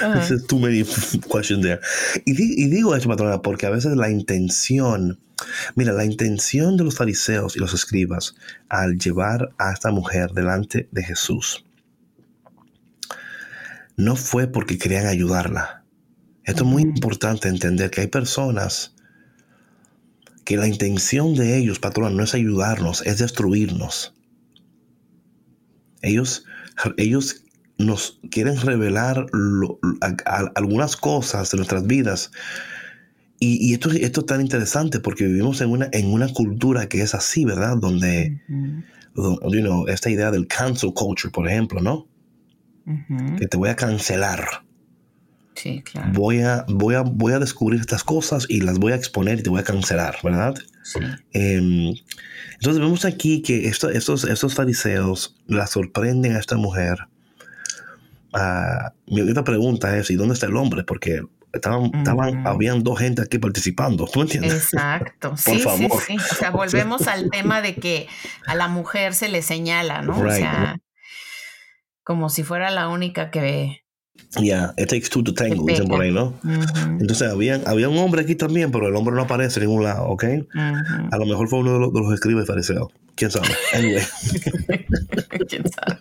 [0.00, 0.84] There's too many
[1.30, 1.80] questions there.
[2.24, 5.20] Y, y digo eso, patrona, porque a veces la intención.
[5.74, 8.36] Mira, la intención de los fariseos y los escribas
[8.68, 11.64] al llevar a esta mujer delante de Jesús
[13.96, 15.84] no fue porque querían ayudarla.
[16.44, 18.94] Esto es muy importante entender que hay personas
[20.44, 24.14] que la intención de ellos, patrón, no es ayudarnos, es destruirnos.
[26.02, 26.44] Ellos,
[26.96, 27.44] ellos
[27.78, 29.26] nos quieren revelar
[30.54, 32.30] algunas cosas de nuestras vidas.
[33.38, 37.12] Y, esto, esto, es tan interesante porque vivimos en una, en una cultura que es
[37.12, 37.76] así, ¿verdad?
[37.76, 38.40] Donde,
[39.88, 42.06] esta idea del cancel culture, por ejemplo, ¿no?
[43.38, 44.44] Que te voy a cancelar.
[45.54, 46.10] Sí, claro.
[46.12, 49.42] Voy a, voy, a, voy a descubrir estas cosas y las voy a exponer y
[49.42, 50.54] te voy a cancelar, ¿verdad?
[50.82, 51.00] Sí.
[51.32, 51.94] Em,
[52.54, 57.06] entonces vemos aquí que estos, estos fariseos la sorprenden a esta mujer.
[58.32, 60.84] Ah, mi única pregunta es, ¿y dónde está el hombre?
[60.84, 64.54] Porque estaban, estaban, habían dos gente aquí participando, ¿tú entiendes?
[64.54, 66.00] Exacto, Por sí, favor.
[66.00, 66.24] sí, sí.
[66.30, 68.08] O sea, volvemos al tema de que
[68.46, 70.18] a la mujer se le señala, ¿no?
[70.18, 70.78] O sea,
[72.02, 73.81] como si fuera la única que
[74.40, 76.32] Yeah, it takes two to tango, dicen por ahí, ¿no?
[76.98, 80.06] Entonces, había, había un hombre aquí también, pero el hombre no aparece en ningún lado,
[80.06, 80.24] ¿ok?
[80.54, 82.88] A lo mejor fue uno de los, de los escribas fariseos.
[83.14, 83.48] ¿Quién sabe?
[83.74, 84.02] Anyway.
[85.48, 86.00] ¿Quién sabe?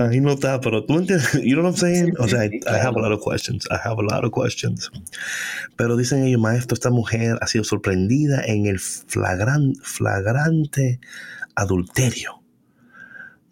[0.00, 2.12] Ahí no está, pero tú entiendes, you know what I'm saying?
[2.18, 3.66] O sea, I, I have a lot of questions.
[3.70, 4.90] I have a lot of questions.
[5.76, 11.00] Pero dicen ellos, maestro, esta mujer ha sido sorprendida en el flagran, flagrante
[11.54, 12.37] adulterio.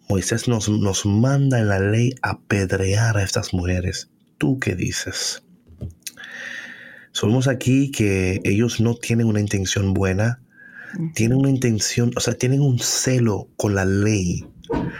[0.09, 4.09] Moisés nos, nos manda en la ley apedrear a estas mujeres.
[4.37, 5.43] ¿Tú qué dices?
[7.11, 10.39] Somos aquí que ellos no tienen una intención buena,
[11.13, 14.45] tienen una intención, o sea, tienen un celo con la ley,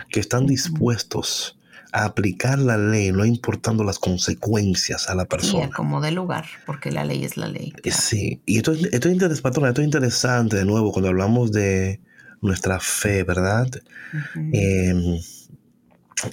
[0.10, 1.58] que están dispuestos
[1.94, 5.68] a aplicar la ley, no importando las consecuencias a la persona.
[5.68, 7.74] Sí, como de lugar, porque la ley es la ley.
[7.86, 12.02] Sí, y esto, esto, es esto es interesante de nuevo cuando hablamos de,
[12.42, 13.68] nuestra fe, ¿verdad?
[14.36, 15.20] Em,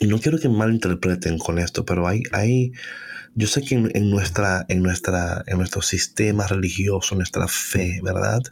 [0.00, 2.72] y no quiero que malinterpreten con esto, pero hay, hay
[3.34, 8.42] yo sé que en, nuestra, en, nuestra, en nuestro sistema religioso, nuestra fe, ¿verdad?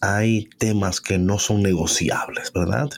[0.00, 2.90] Hay temas que no son negociables, ¿verdad?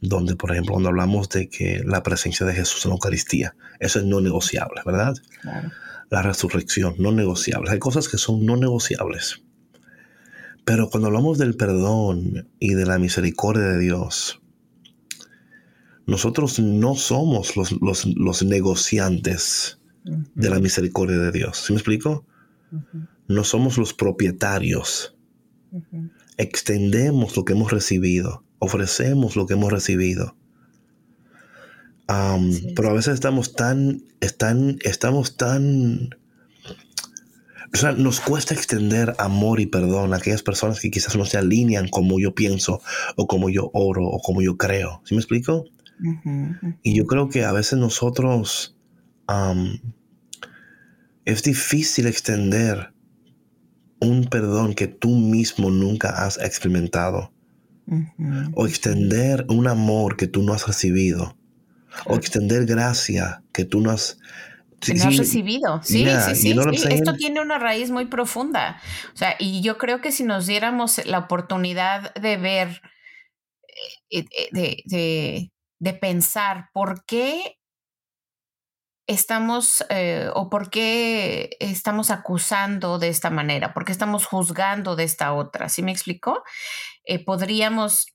[0.00, 3.98] Donde, por ejemplo, cuando hablamos de que la presencia de Jesús en la Eucaristía, eso
[3.98, 5.14] es no negociable, ¿verdad?
[6.08, 7.70] La resurrección, no negociable.
[7.70, 9.42] Hay cosas que son no negociables.
[10.64, 14.40] Pero cuando hablamos del perdón y de la misericordia de Dios,
[16.06, 21.58] nosotros no somos los, negociantes de la misericordia de Dios.
[21.66, 22.26] ¿Sí me explico?
[23.28, 25.14] No somos los propietarios
[26.36, 30.36] extendemos lo que hemos recibido, ofrecemos lo que hemos recibido.
[32.06, 36.10] Pero a veces estamos tan, están, estamos tan,
[37.74, 41.38] o sea, nos cuesta extender amor y perdón a aquellas personas que quizás no se
[41.38, 42.80] alinean como yo pienso
[43.16, 45.02] o como yo oro o como yo creo.
[45.04, 45.64] ¿Sí me explico?
[46.82, 48.76] Y yo creo que a veces nosotros
[51.24, 52.92] es difícil extender
[54.00, 57.32] un perdón que tú mismo nunca has experimentado.
[58.54, 61.36] O extender un amor que tú no has recibido.
[62.06, 64.18] O extender gracia que tú no has...
[64.84, 65.80] Que no has recibido.
[65.82, 66.56] Sí, sí, sí.
[66.90, 68.80] Esto tiene una raíz muy profunda.
[69.12, 72.82] O sea, y yo creo que si nos diéramos la oportunidad de ver,
[74.10, 77.58] eh, eh, de, de, de pensar por qué
[79.06, 85.04] estamos eh, o por qué estamos acusando de esta manera, por qué estamos juzgando de
[85.04, 85.68] esta otra.
[85.68, 86.42] ¿Sí me explicó?
[87.04, 88.06] Eh, podríamos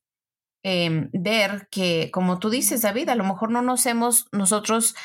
[0.63, 4.95] em, ver que, como tú dices, David, a lo mejor no nos hemos nosotros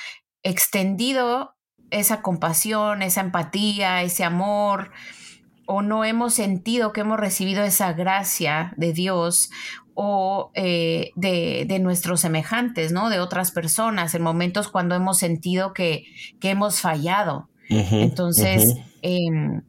[0.44, 1.56] extendido
[1.90, 4.92] esa compasión, esa empatía, ese amor,
[5.66, 9.50] o no hemos sentido que hemos recibido esa gracia de Dios
[9.94, 13.10] o eh, de, nuestros semejantes, ¿no?
[13.10, 16.04] De otras personas, en momentos cuando hemos sentido que,
[16.42, 17.48] hemos fallado.
[17.70, 19.62] Entonces, em,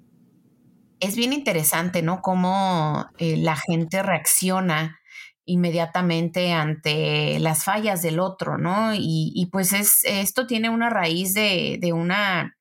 [0.99, 2.21] es bien interesante, ¿no?
[2.21, 4.99] Cómo eh, la gente reacciona
[5.45, 8.91] inmediatamente ante las fallas del otro, ¿no?
[8.93, 12.57] Y, pues es, esto tiene una raíz de, de, una,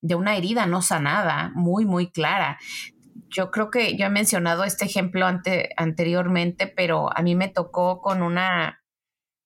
[0.00, 2.58] de una herida no sanada, muy, muy clara
[3.34, 5.26] yo creo que yo he mencionado este ejemplo
[5.76, 8.82] anteriormente, pero a mí me tocó con una,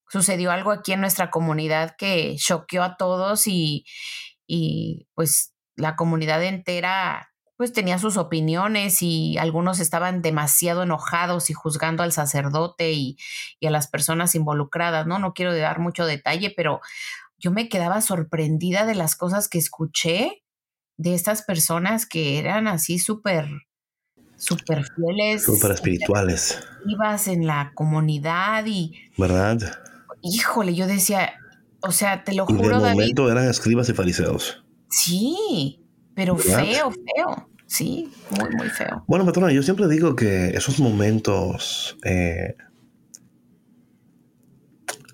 [0.09, 3.85] sucedió algo aquí en nuestra comunidad que choqueó a todos y,
[5.15, 12.03] pues la comunidad entera pues tenía sus opiniones y algunos estaban demasiado enojados y juzgando
[12.03, 13.17] al sacerdote y,
[13.61, 15.19] y, a las personas involucradas, ¿no?
[15.19, 16.81] No quiero dar mucho detalle, pero
[17.39, 20.43] yo me quedaba sorprendida de las cosas que escuché
[20.99, 23.49] de estas personas que eran así súper
[24.37, 25.45] súper fieles.
[25.45, 26.63] Súper espirituales.
[26.85, 28.95] Vivas en la comunidad y...
[29.17, 29.59] ¿Verdad?
[30.23, 31.35] Híjole, yo decía,
[31.81, 34.65] o sea, te lo y juro, de momento eran escribas y fariseos.
[34.91, 35.86] Sí,
[36.17, 37.49] pero feo, feo.
[37.67, 39.05] Sí, muy, muy feo.
[39.07, 42.57] Bueno, patrona, yo siempre digo que esos momentos eh,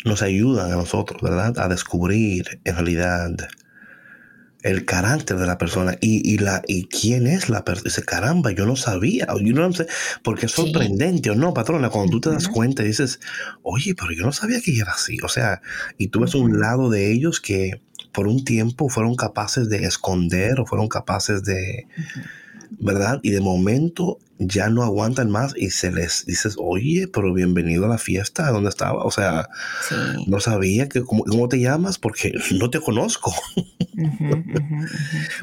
[0.05, 1.59] nos ayudan a nosotros, ¿verdad?
[1.59, 3.31] A descubrir en realidad
[4.63, 7.89] el carácter de la persona y, la y quién es la persona.
[7.89, 9.89] Dice, caramba, yo no sabía, yo no sé,
[10.23, 13.19] porque es sorprendente o no, patrona, cuando tú te das cuenta y dices,
[13.63, 15.19] oye, pero yo no sabía que era así.
[15.25, 15.63] O sea,
[15.99, 17.83] y tú ves un lado de ellos que
[18.13, 21.87] por un tiempo fueron capaces de esconder o fueron capaces de,
[22.79, 23.21] ¿verdad?
[23.23, 27.89] Y de momento ya no aguantan más y se les dices, oye, pero bienvenido a
[27.89, 29.05] la fiesta, ¿dónde estaba?
[29.05, 29.49] O sea,
[30.27, 31.99] no sabía que, ¿cómo, te llamas?
[31.99, 33.33] Porque no te conozco.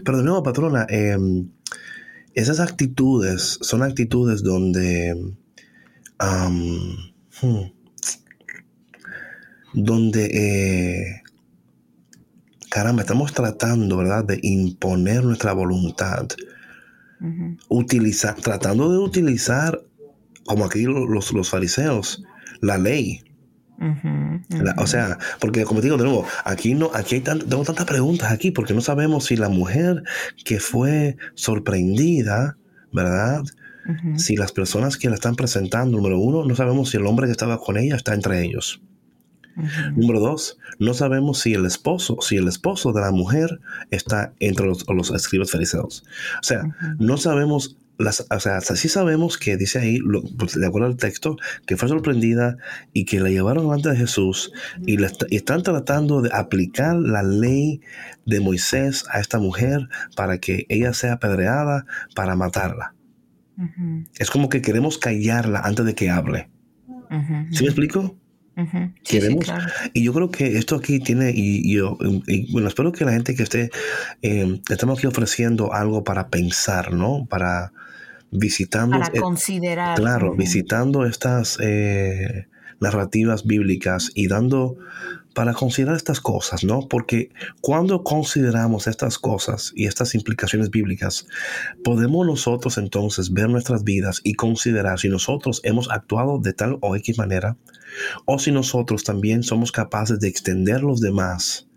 [0.03, 1.49] Pero de nuevo, patrona, em,
[2.33, 5.15] esas actitudes son actitudes donde,
[6.19, 7.61] hmm,
[9.73, 11.21] donde, eh,
[12.69, 16.27] caramba, estamos tratando, ¿verdad?, de imponer nuestra voluntad
[17.67, 19.81] utilizar, tratando de utilizar,
[20.45, 22.23] como aquí los, los fariseos,
[22.61, 23.23] la ley.
[24.77, 28.51] o sea, porque como digo de nuevo, aquí no, aquí hay tengo tantas preguntas aquí,
[28.51, 30.03] porque no sabemos si la mujer
[30.43, 32.57] que fue sorprendida,
[32.91, 33.43] ¿verdad?
[34.17, 37.31] Si las personas que la están presentando, número uno, no sabemos si el hombre que
[37.31, 38.83] estaba con ella está entre ellos.
[39.95, 43.59] Número dos, no sabemos si el esposo, si el esposo de la mujer
[43.91, 46.03] está entre los, los escribas fariseos.
[46.41, 46.63] O sea,
[46.97, 49.99] no sabemos las, o sea, sí sabemos que dice ahí,
[50.37, 51.35] pues, de acuerdo al texto,
[51.67, 52.57] que fue sorprendida
[52.93, 54.53] y que la llevaron delante de Jesús
[54.85, 57.81] y, y, están tratando de aplicar la ley
[58.25, 62.95] de Moisés a esta mujer para que ella sea apedreada para matarla.
[64.17, 66.49] Es como que queremos callarla antes de que hable.
[67.51, 68.15] ¿Sí me explico?
[69.93, 71.97] Y yo creo que esto aquí tiene, y, yo,
[72.51, 73.69] bueno, espero que la gente que esté,
[74.21, 77.25] eh, estamos aquí ofreciendo algo para pensar, ¿no?
[77.29, 77.71] Para
[78.31, 78.99] visitando.
[78.99, 79.97] Para considerar.
[79.97, 82.47] Claro, visitando estas eh,
[82.79, 84.77] narrativas bíblicas y dando
[85.33, 86.87] para considerar estas cosas, ¿no?
[86.87, 87.29] Porque
[87.61, 91.27] cuando consideramos estas cosas y estas implicaciones bíblicas,
[91.83, 96.95] podemos nosotros entonces ver nuestras vidas y considerar si nosotros hemos actuado de tal o
[96.95, 97.57] X manera,
[98.25, 101.69] o si nosotros también somos capaces de extender los demás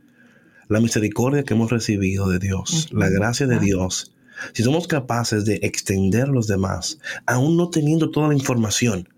[0.73, 4.15] la misericordia que hemos recibido de Dios, la gracia de Dios,
[4.55, 9.09] si somos capaces de extender los demás, aún no teniendo toda la información,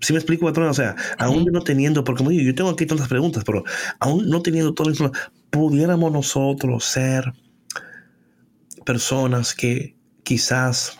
[0.00, 0.68] si me explico, patrón?
[0.68, 3.64] O sea, aún no teniendo, porque yo tengo aquí tantas preguntas, pero
[3.98, 7.32] aún no teniendo toda la información, pudiéramos nosotros ser
[8.84, 10.98] personas que quizás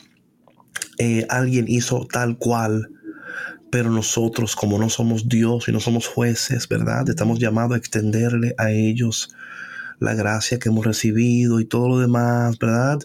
[0.99, 2.91] eh, alguien hizo tal cual,
[3.71, 7.09] pero nosotros, como no somos Dios y no somos jueces, ¿verdad?
[7.09, 9.35] Estamos llamados a extenderle a ellos
[9.99, 12.99] la gracia que hemos recibido y todo lo demás, ¿verdad?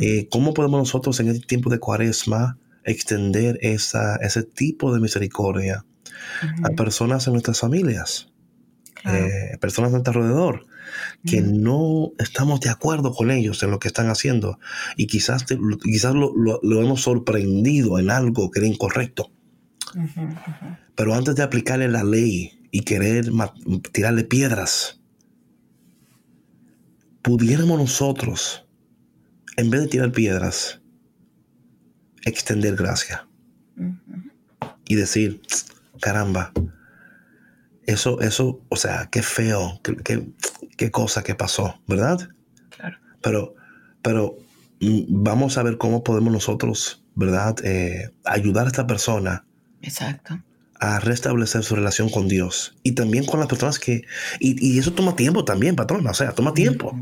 [0.00, 5.84] Eh, ¿Cómo podemos nosotros en este tiempo de cuaresma extender esa, ese tipo de misericordia
[6.62, 8.28] a personas en nuestras familias,
[9.04, 10.66] eh, personas a nuestro alrededor,
[11.24, 14.58] que no estamos de acuerdo con ellos en lo que están haciendo.
[14.96, 15.44] Y quizás,
[15.82, 19.30] quizás lo, hemos sorprendido en algo que era incorrecto.
[20.94, 23.30] Pero antes de aplicarle la ley y querer
[23.92, 25.00] tirarle piedras,
[27.22, 28.66] pudiéramos nosotros,
[29.56, 30.81] en vez de tirar piedras,
[32.24, 33.26] extender gracia
[34.86, 35.40] y decir,
[36.00, 36.52] caramba,
[37.86, 40.26] eso, eso, o sea, qué feo, qué,
[40.76, 42.28] qué, cosa que pasó, ¿verdad?
[42.76, 42.98] Claro.
[43.22, 43.54] Pero,
[44.02, 44.36] pero
[44.80, 47.56] mm, vamos a ver cómo podemos nosotros, ¿verdad?
[47.64, 49.44] Eh, ayudar a esta persona.
[49.80, 50.40] Exacto.
[50.78, 54.02] A restablecer su relación con Dios y también con las personas que.
[54.40, 56.04] Y, eso toma tiempo también, patrón.
[56.06, 56.92] O sea, toma tiempo,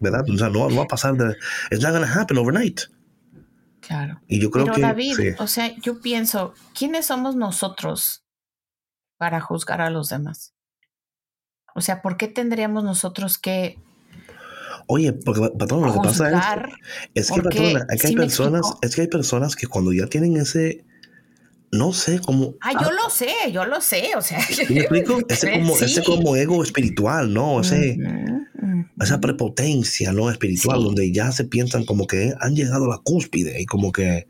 [0.00, 0.24] ¿verdad?
[0.30, 1.36] O sea, no, va a pasar de.
[1.70, 2.80] It's not to happen overnight.
[3.88, 4.20] Claro.
[4.28, 4.82] Y yo creo Pero que.
[4.82, 8.22] David, o sea, yo pienso, ¿quiénes somos nosotros
[9.16, 10.54] para juzgar a los demás?
[11.74, 13.78] O sea, ¿por qué tendríamos nosotros que
[14.90, 16.30] Oye, porque patrón, lo que pasa
[17.14, 20.84] es, es que, patrón, hay personas, es que hay personas que cuando ya tienen ese,
[21.70, 22.54] no sé cómo.
[22.60, 24.38] Ah, yo lo sé, yo lo sé, o sea.
[24.70, 25.18] ¿Me explico?
[25.28, 27.60] Ese como, ese como ego espiritual, ¿no?
[27.60, 27.98] Ese,
[29.00, 30.30] esa prepotencia, ¿no?
[30.30, 34.26] Espiritual, donde ya se piensan como que han llegado a la cúspide y como que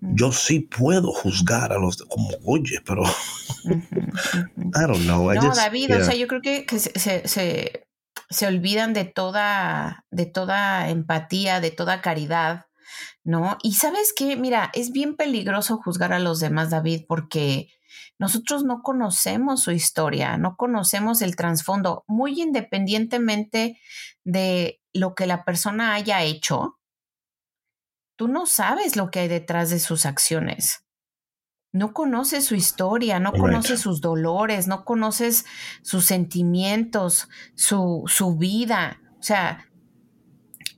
[0.00, 3.02] yo sí puedo juzgar a los, como, oye, pero.
[3.64, 5.32] I don't know.
[5.32, 7.86] no, David, o sea, yo creo que, se, se,
[8.30, 12.66] se olvidan de toda, de toda empatía, de toda caridad
[13.24, 13.56] ¿no?
[13.62, 17.68] Y sabes qué, mira, es bien peligroso juzgar a los demás, David, porque
[18.18, 23.80] nosotros no conocemos su historia, no conocemos el trasfondo, muy independientemente
[24.24, 26.78] de lo que la persona haya hecho,
[28.16, 30.84] tú no sabes lo que hay detrás de sus acciones.
[31.72, 35.44] No conoces su historia, no conoces sus dolores, no conoces
[35.82, 39.00] sus sentimientos, su, su vida.
[39.18, 39.66] O sea,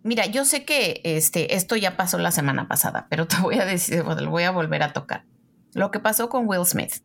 [0.06, 3.64] Mira, yo sé que este, esto ya pasó la semana pasada, pero te voy a
[3.64, 5.24] decir, lo voy a volver a tocar.
[5.76, 7.02] Lo que pasó con Will Smith.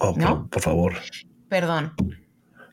[0.00, 0.12] Oh,
[0.50, 0.94] por, favor.
[1.48, 1.94] Perdón.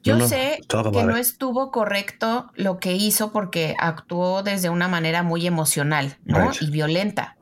[0.02, 5.46] Yo sé que no estuvo correcto lo que hizo porque actuó desde una manera muy
[5.46, 6.52] emocional ¿no?
[6.60, 7.38] y violenta.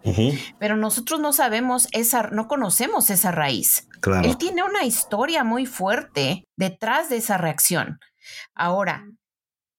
[0.60, 3.88] Pero nosotros no sabemos esa, no conocemos esa raíz.
[4.01, 4.28] Claro.
[4.28, 7.99] Él tiene una historia muy fuerte detrás de esa reacción.
[8.54, 9.06] Ahora,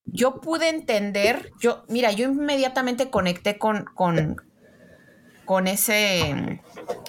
[0.06, 4.36] yo pude entender, yo, mira, yo inmediatamente conecté con, con,
[5.44, 6.62] con ese,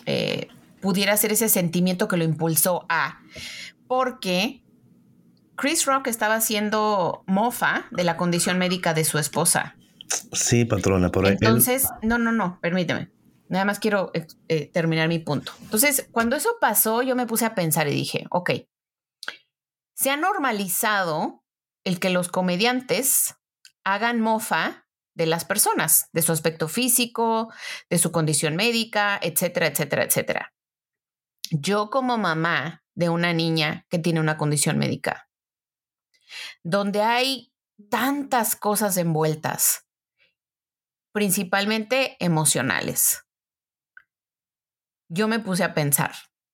[0.06, 0.48] eh,
[0.86, 3.20] pudiera ser ese sentimiento que lo impulsó a,
[3.88, 4.64] porque
[5.56, 9.76] Chris Rock estaba haciendo mofa de la condición médica de su esposa.
[10.32, 11.32] Sí, patrona, por ahí.
[11.32, 13.12] Entonces, no, no, no, permíteme.
[13.50, 15.54] Nada más quiero eh, eh, terminar mi punto.
[15.64, 18.52] Entonces, cuando eso pasó, yo me puse a pensar y dije, ok,
[19.96, 21.44] se ha normalizado
[21.84, 23.38] el que los comediantes
[23.84, 27.52] hagan mofa de las personas, de su aspecto físico,
[27.90, 30.55] de su condición médica, etcétera, etcétera, etcétera.
[31.52, 35.30] Yo como mamá de una niña que tiene una condición médica,
[36.64, 37.54] donde hay
[37.90, 39.88] tantas cosas envueltas,
[41.12, 43.26] principalmente emocionales,
[45.08, 46.14] yo me puse a pensar,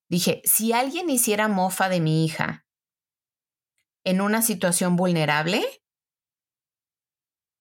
[0.09, 2.65] dije, si alguien hiciera mofa de mi hija
[4.03, 5.63] en una situación vulnerable,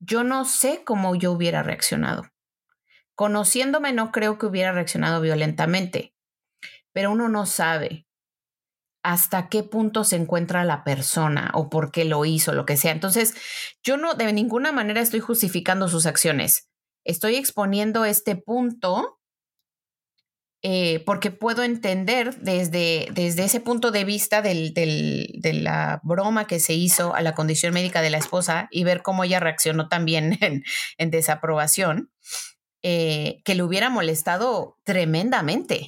[0.00, 2.24] yo no sé cómo yo hubiera reaccionado.
[3.14, 6.14] Conociéndome no creo que hubiera reaccionado violentamente,
[6.92, 8.06] pero uno no sabe
[9.02, 12.92] hasta qué punto se encuentra la persona o por qué lo hizo, lo que sea.
[12.92, 13.34] Entonces,
[13.82, 16.68] yo no de ninguna manera estoy justificando sus acciones.
[17.04, 19.20] Estoy exponiendo este punto
[20.62, 26.60] eh, porque puedo entender desde, desde ese punto de vista del, de la broma que
[26.60, 30.38] se hizo a la condición médica de la esposa y ver cómo ella reaccionó también
[30.98, 32.10] en, desaprobación,
[32.82, 35.86] eh, que le hubiera molestado tremendamente.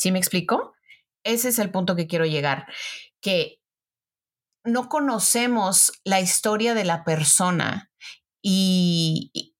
[0.00, 0.74] ¿Sí me explico?
[1.24, 2.66] Ese es el punto que quiero llegar,
[3.20, 3.60] que
[4.64, 7.90] no conocemos la historia de la persona
[8.42, 9.54] y,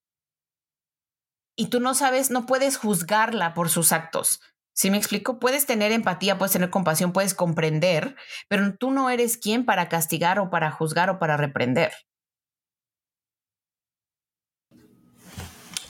[1.59, 4.41] y tú no sabes, no puedes juzgarla por sus actos.
[4.75, 5.39] ¿Sí me explico?
[5.39, 8.17] Puedes tener empatía, puedes tener compasión, puedes comprender,
[8.49, 11.93] pero tú no eres quien para castigar o para juzgar o para reprender.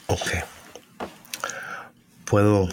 [0.08, 0.28] Ok.
[2.24, 2.68] Puedo.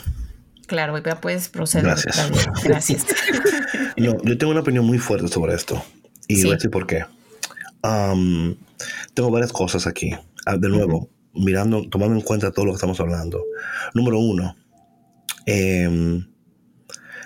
[0.68, 1.86] Claro, ya puedes proceder.
[1.86, 2.32] Gracias.
[2.64, 3.06] Gracias.
[3.98, 5.84] no, yo tengo una opinión muy fuerte sobre esto.
[6.28, 7.06] Y voy a decir por qué.
[9.14, 10.12] tengo varias cosas aquí.
[10.46, 13.44] Ah, de nuevo, mirando, tomando en cuenta todo lo que estamos hablando.
[13.94, 14.56] Número uno,
[15.46, 16.28] em,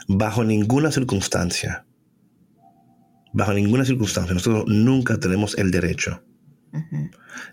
[0.08, 1.86] bajo ninguna circunstancia,
[3.34, 6.24] bajo ninguna circunstancia, nosotros nunca tenemos el derecho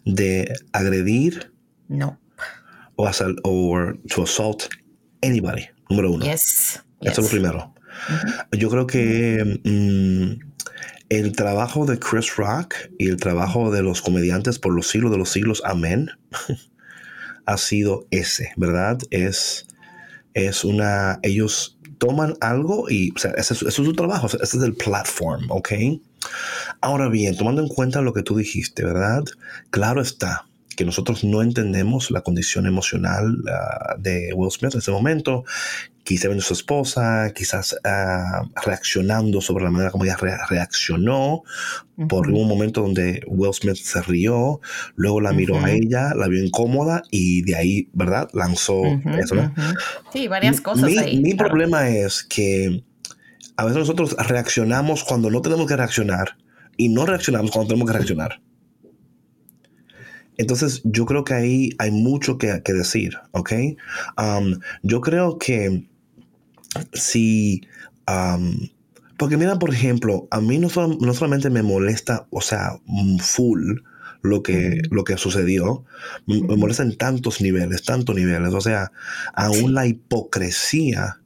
[0.05, 1.53] de agredir
[1.89, 2.21] no.
[2.97, 4.65] o, asal o to assault
[5.23, 5.67] anybody.
[5.89, 6.25] Número uno.
[6.25, 6.83] Yes.
[7.01, 7.75] Eso es lo primero.
[8.53, 10.49] Yo creo que mm,
[11.09, 15.19] el trabajo de Chris Rock y el trabajo de los comediantes por los siglos de
[15.19, 16.11] los siglos, amén,
[17.47, 18.99] ha sido ese, ¿verdad?
[19.11, 19.67] Es,
[20.35, 24.75] es una, ellos toman algo y, o sea, ese, es su trabajo, ese es el
[24.75, 25.71] platform, ¿ok?
[26.81, 29.25] Ahora bien, tomando en cuenta lo que tú dijiste, ¿verdad?
[29.71, 30.48] Claro está,
[30.79, 35.45] que nosotros no entendemos la condición emocional ah, de Will Smith en ese momento.
[36.05, 40.17] Quizá viendo su esposa, quizás ah, reaccionando sobre la manera como ella
[40.49, 41.43] reaccionó.
[42.09, 44.61] Por un momento donde Will Smith se rió,
[44.95, 48.29] luego la miró a ella, la vio incómoda y de ahí, ¿verdad?
[48.33, 48.85] Lanzó
[49.19, 49.53] eso, ¿no?
[50.13, 51.21] Sí, varias cosas mi, ahí.
[51.21, 52.85] Mi problema es que
[53.57, 56.37] a veces nosotros reaccionamos cuando no tenemos que reaccionar
[56.77, 58.41] y no reaccionamos cuando tenemos que reaccionar.
[60.39, 63.53] Entonces, yo creo que ahí hay mucho que, decir, ¿ok?
[64.17, 65.85] Um, yo creo que
[66.95, 67.63] si...
[68.07, 68.69] Um,
[69.19, 70.69] porque mira, por ejemplo, a mí no,
[71.01, 72.79] no, solamente me molesta, o sea,
[73.21, 73.81] full
[74.23, 75.85] lo que, lo que sucedió,
[76.27, 78.93] me, molesta en tantos niveles, tantos niveles, o sea,
[79.35, 81.21] aún la hipocresía,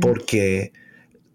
[0.00, 0.72] porque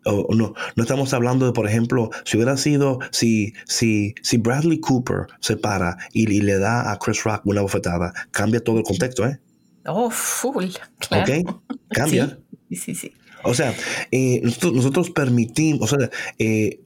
[0.05, 5.27] no, no estamos hablando de, por ejemplo, si hubiera sido, si, si, si Bradley Cooper
[5.39, 9.39] se para y, le da a Chris Rock una bofetada, cambia todo el contexto, ¿eh?
[9.85, 10.67] Oh, full.
[10.99, 11.23] Claro.
[11.23, 11.61] ¿Ok?
[11.89, 12.39] Cambia.
[12.69, 13.13] Sí, sí, sí.
[13.43, 13.75] O sea,
[14.11, 16.79] eh, nosotros, permitimos, o sea, eh,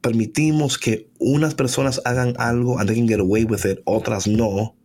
[0.00, 4.76] permitimos que unas personas hagan algo and they can get away with it, otras no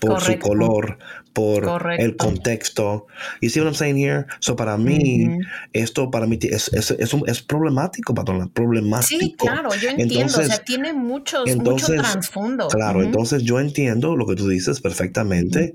[0.00, 0.98] por su color,
[1.34, 3.06] por el contexto.
[3.42, 4.26] You see what I'm saying here?
[4.38, 5.38] So para mí,
[5.72, 9.20] esto para mí es, es, es, es problemático, patrona, problemático.
[9.20, 12.68] Sí, claro, yo entiendo, o sea, tiene muchos, mucho trasfondo.
[12.68, 15.74] Claro, entonces yo entiendo lo que tú dices perfectamente,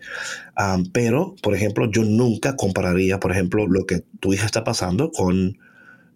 [0.57, 5.11] um, pero, por ejemplo, yo nunca compararía, por ejemplo, lo que tu hija está pasando
[5.11, 5.57] con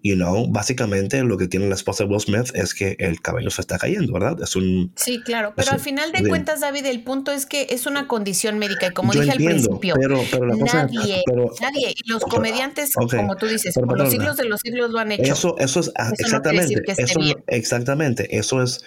[0.04, 3.50] you know, básicamente lo que tiene la esposa de Will Smith es que el cabello
[3.50, 4.38] se está cayendo, ¿verdad?
[4.44, 4.92] Es un...
[4.98, 8.60] Sí, claro, pero al final de cuentas, David, el punto es que es una condición
[8.60, 11.24] médica y como dije al principio, pero, pero la cosa, nadie,
[11.62, 15.14] nadie, y los comediantes, como tú dices, por los siglos de los siglos lo han
[15.14, 15.34] hecho.
[15.34, 18.84] Eso, eso es exactamente, eso, exactamente, eso es,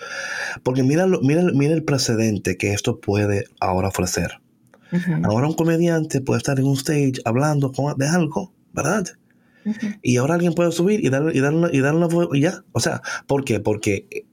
[0.63, 4.39] porque mira, mira, mira el precedente que esto puede ahora ofrecer.
[5.25, 9.07] Ahora un comediante puede estar en un stage hablando de algo, ¿verdad?
[10.03, 12.63] Y ahora alguien puede subir y darle, y darle, y una y ya.
[12.73, 13.61] O sea, ¿por qué?
[13.61, 14.27] Porque,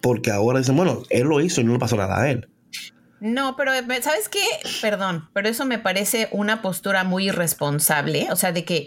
[0.00, 2.48] porque ahora dicen, bueno, él lo hizo y no le pasó nada a él.
[3.20, 4.44] No, pero ¿sabes qué?
[4.80, 8.28] Perdón, pero eso me parece una postura muy irresponsable.
[8.30, 8.86] O sea, de que,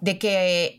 [0.00, 0.76] de que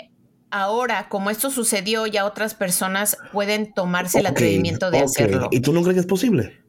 [0.49, 5.49] ahora, como esto sucedió, ya otras personas pueden tomarse el atrevimiento de hacerlo.
[5.51, 6.62] ¿Y tú no crees que es posible?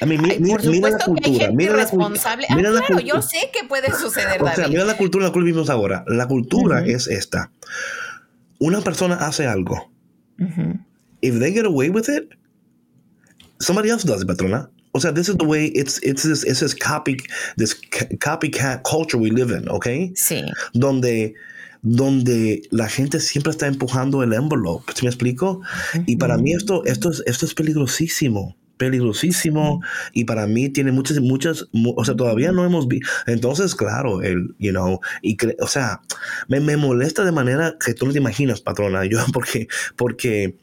[0.00, 2.46] A mí, por supuesto la cultura, que hay gente mira responsable.
[2.48, 5.44] La, ah, claro, yo sé que puede suceder, O sea, mira la cultura la cual
[5.44, 6.04] vivimos ahora.
[6.06, 7.50] La cultura es esta.
[8.58, 9.90] Una persona hace algo.
[11.20, 12.34] If they get away with it,
[13.58, 14.70] somebody else does it, patrona.
[14.92, 17.18] O sea, this is the way it's it's this, it's this copy
[17.56, 17.74] this
[18.18, 19.86] copycat culture we live in, ¿ok?
[20.14, 20.42] Sí.
[20.72, 21.34] Donde
[21.82, 25.60] donde la gente siempre está empujando el envelope, ¿sí me explico?
[26.06, 31.20] Y para mí esto esto es esto es peligrosísimo peligrosísimo y para mí tiene muchas,
[31.20, 33.08] muchas, o sea, todavía no hemos visto.
[33.26, 36.00] Entonces, claro, el, you know, y o sea,
[36.48, 40.58] me, me, molesta de manera que tú no te imaginas, patrona, yo, porque, porque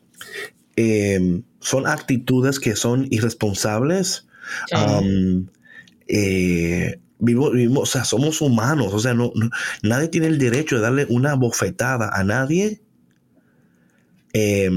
[0.75, 4.27] em, son actitudes que son irresponsables.
[6.07, 9.31] Eh, vivo, o sea, somos humanos, o sea, no,
[9.81, 12.81] nadie tiene el derecho de darle una bofetada a nadie.
[14.33, 14.69] Eh,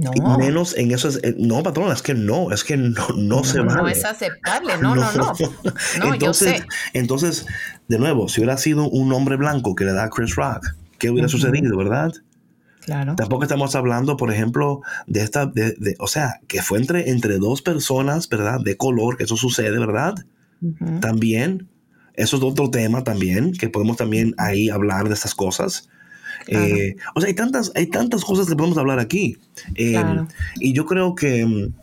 [0.00, 0.38] no.
[0.38, 1.08] Menos en eso.
[1.08, 3.82] Es, eh, no, patrón, es que no, es que no, no, se vale.
[3.82, 5.32] No es aceptable, no, no, no.
[5.98, 6.14] no.
[6.14, 7.46] entonces, entonces,
[7.88, 10.66] de nuevo, si hubiera sido un hombre blanco que le da a Chris Rock,
[10.98, 12.12] ¿qué hubiera sucedido, verdad?
[12.84, 13.14] Claro.
[13.14, 17.38] Tampoco estamos hablando, por ejemplo, de esta, de, de, o sea, que fue entre, entre
[17.38, 18.60] dos personas, ¿verdad?
[18.60, 20.14] De color, que eso sucede, ¿verdad?
[21.00, 21.68] También.
[22.14, 25.88] eso es otro tema también, que podemos también ahí hablar de estas cosas.
[26.46, 29.36] Eh, o sea, hay tantas, hay tantas cosas que podemos hablar aquí.
[29.74, 30.02] Eh,
[30.56, 31.74] y yo creo que mm,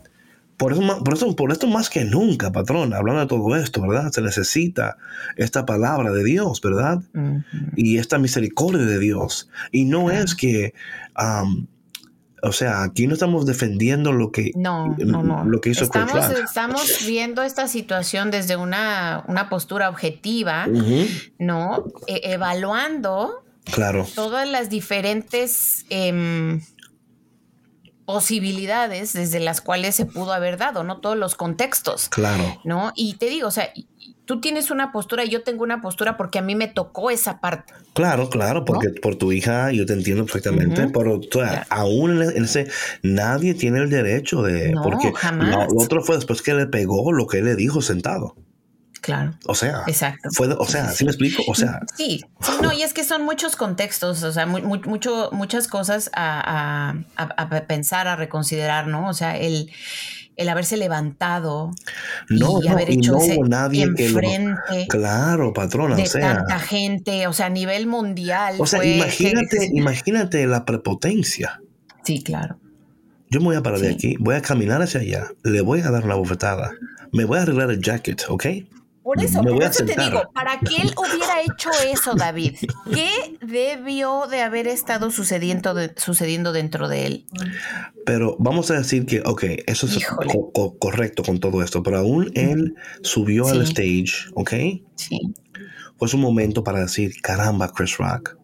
[0.56, 4.10] por eso, por, eso, por esto más que nunca, patrón, hablando de todo esto, ¿verdad?
[4.10, 4.96] Se necesita
[5.36, 7.00] esta palabra de Dios, ¿verdad?
[7.76, 9.48] Y esta misericordia de Dios.
[9.70, 10.74] Y no es que...
[12.42, 15.44] o sea, aquí no estamos defendiendo lo que, no, no, no.
[15.44, 20.66] Lo que hizo estamos, estamos viendo esta situación desde una, una postura objetiva,
[21.38, 21.84] ¿no?
[22.08, 24.06] E, evaluando Claro.
[24.14, 26.60] Todas las diferentes em,
[28.04, 30.98] posibilidades desde las cuales se pudo haber dado, ¿no?
[31.00, 32.08] Todos los contextos.
[32.08, 32.60] Claro.
[32.64, 32.92] ¿No?
[32.96, 33.70] Y te digo, o sea,
[34.24, 37.40] tú tienes una postura y yo tengo una postura porque a mí me tocó esa
[37.40, 37.72] parte.
[37.94, 41.20] Claro, claro, porque por tu hija yo te entiendo perfectamente, pero
[41.70, 42.68] aún en ese,
[43.02, 44.70] nadie tiene el derecho de...
[44.70, 45.68] No, porque jamás.
[45.70, 48.36] lo otro fue después que le pegó lo que él le dijo sentado.
[49.00, 49.34] Claro.
[49.46, 50.28] O sea, Exacto.
[50.32, 51.42] Fue, o sea, ¿sí me explico?
[51.46, 51.80] O sea.
[51.96, 52.24] Sí,
[52.62, 56.94] no, y es que son muchos contextos, o sea, mucho, muchas cosas a,
[57.66, 59.08] pensar, a reconsiderar, ¿no?
[59.08, 59.70] O sea, el,
[60.36, 61.70] el haberse levantado
[62.28, 67.26] no, y haber hecho no ese nadie que claro, patrona, de o sea, tanta gente,
[67.26, 68.56] o sea, a nivel mundial.
[68.58, 71.60] O sea, imagínate, imagínate la prepotencia.
[72.04, 72.58] Sí, claro.
[73.30, 75.90] Yo me voy a parar de aquí, voy a caminar hacia allá, le voy a
[75.90, 76.72] dar una bofetada
[77.12, 78.46] me voy a arreglar el jacket, ¿ok?
[79.08, 82.56] Por eso, por eso te digo, para que él hubiera hecho eso, David,
[82.92, 87.26] ¿qué debió de haber estado sucediendo, sucediendo dentro de él?
[88.04, 90.06] Pero vamos a decir que, ok, eso es
[90.78, 94.52] correcto con todo esto, pero aún él subió al stage, ¿ok?
[94.96, 95.34] Sí.
[95.96, 98.36] Fue su momento para decir, caramba, Chris Rock,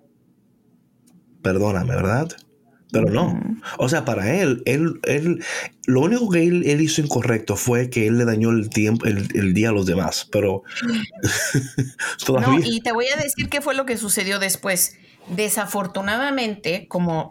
[1.42, 2.28] perdóname, ¿verdad?
[2.94, 3.40] Pero no.
[3.78, 5.44] O sea, para él, él, él,
[5.84, 9.70] lo único que él, hizo incorrecto fue que él le dañó el tiempo, el, día
[9.70, 10.28] a los demás.
[10.30, 10.62] Pero
[12.28, 14.96] No, y te voy a decir qué fue lo que sucedió después.
[15.26, 17.30] Desafortunadamente, como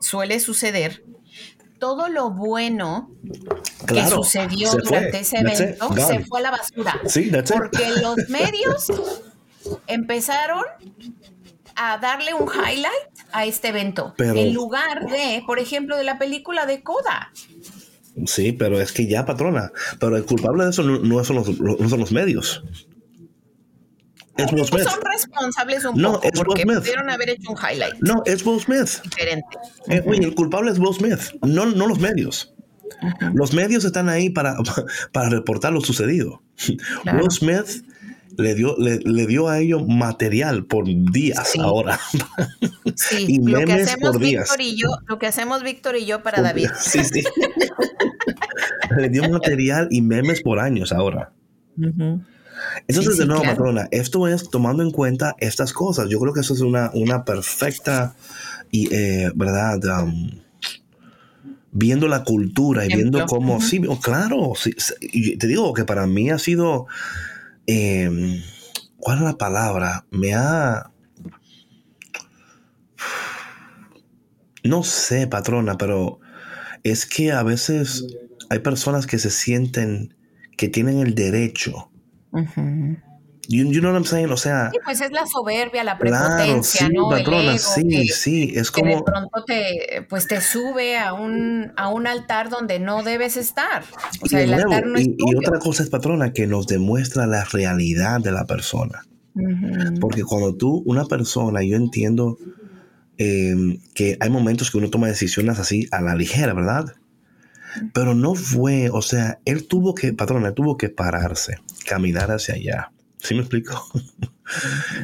[0.00, 1.02] suele suceder,
[1.78, 3.10] todo lo bueno
[3.86, 7.00] que sucedió durante ese evento se fue a la basura.
[7.06, 8.92] Sí, porque los medios
[9.86, 10.64] empezaron
[11.82, 14.14] a darle un highlight a este evento.
[14.18, 17.32] en lugar de, por ejemplo, de la película de Coda.
[18.26, 19.72] Sí, pero es que ya, patrona.
[19.98, 22.62] Pero el culpable de eso no, son, los, no son los medios.
[24.36, 24.82] Es Will Smith.
[24.82, 27.94] Son responsables un no, poco es porque pudieron haber hecho un highlight.
[28.00, 29.02] No, es Will Smith.
[29.02, 29.56] Diferente.
[29.88, 32.54] Eh, el culpable es Will Smith, no, no los medios.
[33.32, 34.56] Los medios están ahí para,
[35.12, 36.42] para reportar lo sucedido.
[37.06, 37.84] Will Smith
[38.36, 41.98] le dio, le, dio a ellos material por días ahora.
[42.94, 46.42] Sí, y lo que hacemos Víctor y yo, lo que hacemos Víctor y yo para
[46.42, 46.68] David.
[46.80, 47.22] Sí, sí.
[48.96, 51.32] le dio material y memes por años ahora.
[52.88, 56.08] Entonces, de nuevo, patrona, esto es tomando en cuenta estas cosas.
[56.08, 58.14] Yo creo que eso es una, una perfecta
[58.70, 60.02] y, eh, ¿verdad?
[60.02, 60.30] Um,
[61.72, 64.74] viendo la cultura y viendo cómo, sí, claro, sí,
[65.36, 66.86] te digo que para mí ha sido
[67.72, 68.42] Em,
[68.96, 70.04] ¿cuál es la palabra?
[70.10, 70.90] Me ha...
[74.64, 76.18] No sé, patrona, pero
[76.82, 78.04] es que a veces
[78.48, 80.16] hay personas que se sienten
[80.56, 81.92] que tienen el derecho.
[83.52, 84.30] You, know what I'm saying?
[84.30, 84.70] O sea.
[84.72, 87.08] Sí, pues es la soberbia, la prepotencia, ¿no?
[87.08, 88.52] Patrona, sí, sí.
[88.54, 88.98] Es como.
[88.98, 93.82] de pronto te, pues te sube a un, a un altar donde no debes estar.
[94.22, 97.26] O sea, el altar no es y, y, otra cosa es, patrona, que nos demuestra
[97.26, 99.04] la realidad de la persona.
[100.00, 102.38] Porque cuando tú, una persona, yo entiendo
[103.16, 106.94] em, que hay momentos que uno toma decisiones así a la ligera, ¿verdad?
[107.94, 112.54] Pero no fue, o sea, él tuvo que, patrona, él tuvo que pararse, caminar hacia
[112.54, 112.92] allá
[113.22, 113.86] ¿Sí me explico?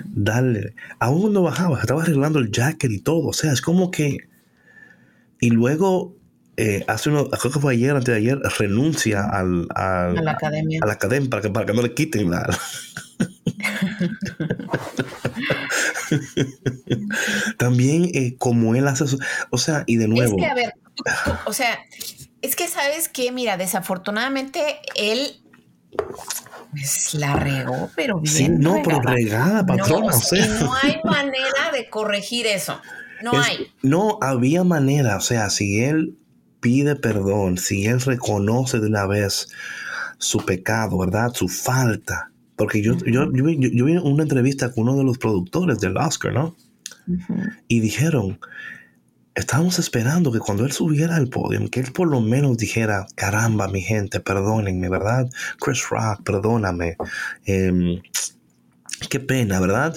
[0.04, 0.74] Dale.
[0.98, 3.28] Aún cuando bajaba, estaba arreglando el jacket y todo.
[3.28, 4.28] O sea, es como que.
[5.40, 6.16] Y luego,
[6.56, 10.80] eh, hace uno, creo que fue ayer, antes de ayer, renuncia al, a la academia.
[10.82, 12.48] A la academia para que, para que no le quiten la.
[17.58, 19.18] También eh, como él hace eso.
[19.50, 20.36] O sea, y de nuevo.
[20.36, 20.74] Es que, a ver,
[21.44, 21.78] o sea,
[22.42, 25.40] es que sabes que, mira, desafortunadamente él
[26.70, 28.34] pues la regó, pero bien.
[28.34, 30.10] Sí, no, pero regada, patrona.
[30.10, 30.46] No, o sea.
[30.60, 32.80] no hay manera de corregir eso.
[33.22, 33.68] No hay.
[33.82, 35.16] No había manera.
[35.16, 36.18] O sea, si él
[36.60, 39.48] pide perdón, si él reconoce de una vez
[40.18, 41.32] su pecado, ¿verdad?
[41.34, 42.30] Su falta.
[42.56, 46.32] Porque yo, yo, yo, yo, vi una entrevista con uno de los productores del Oscar,
[46.32, 46.56] ¿no?
[47.68, 48.40] Y dijeron,
[49.36, 53.68] estábamos esperando que cuando él subiera al podio, que él por lo menos dijera, caramba,
[53.68, 55.28] mi gente, perdónenme, ¿verdad?
[55.60, 56.96] Chris Rock, perdóname.
[57.44, 58.00] Em,
[59.10, 59.94] qué pena, ¿verdad?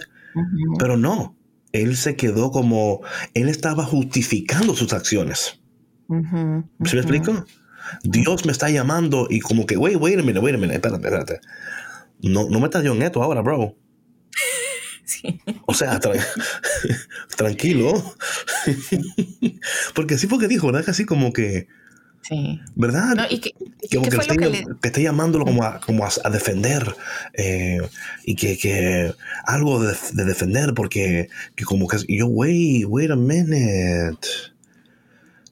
[0.78, 1.36] Pero no,
[1.72, 3.02] él se quedó como,
[3.34, 5.60] él estaba justificando sus acciones.
[6.10, 7.46] ¿Se me explico?
[8.04, 11.02] Dios me está llamando y como que, wait, wait a minute, wait a minute, espérate,
[11.02, 11.40] espérate.
[12.22, 13.76] No, no metas yo en esto ahora, bro.
[15.10, 15.42] Sí.
[15.66, 16.00] O sea,
[17.36, 18.16] tranquilo.
[19.96, 20.88] porque así fue que dijo, ¿verdad?
[20.88, 21.68] Así como que,
[22.22, 22.60] Sí.
[22.76, 23.28] ¿Verdad?
[23.32, 23.54] y que,
[23.96, 24.18] como que,
[24.84, 26.96] esté, llamándolo como a, como a, defender
[27.34, 27.80] eh,
[28.24, 33.16] y que, que algo de, de, defender porque que como que yo, wait, wait a
[33.16, 34.28] minute.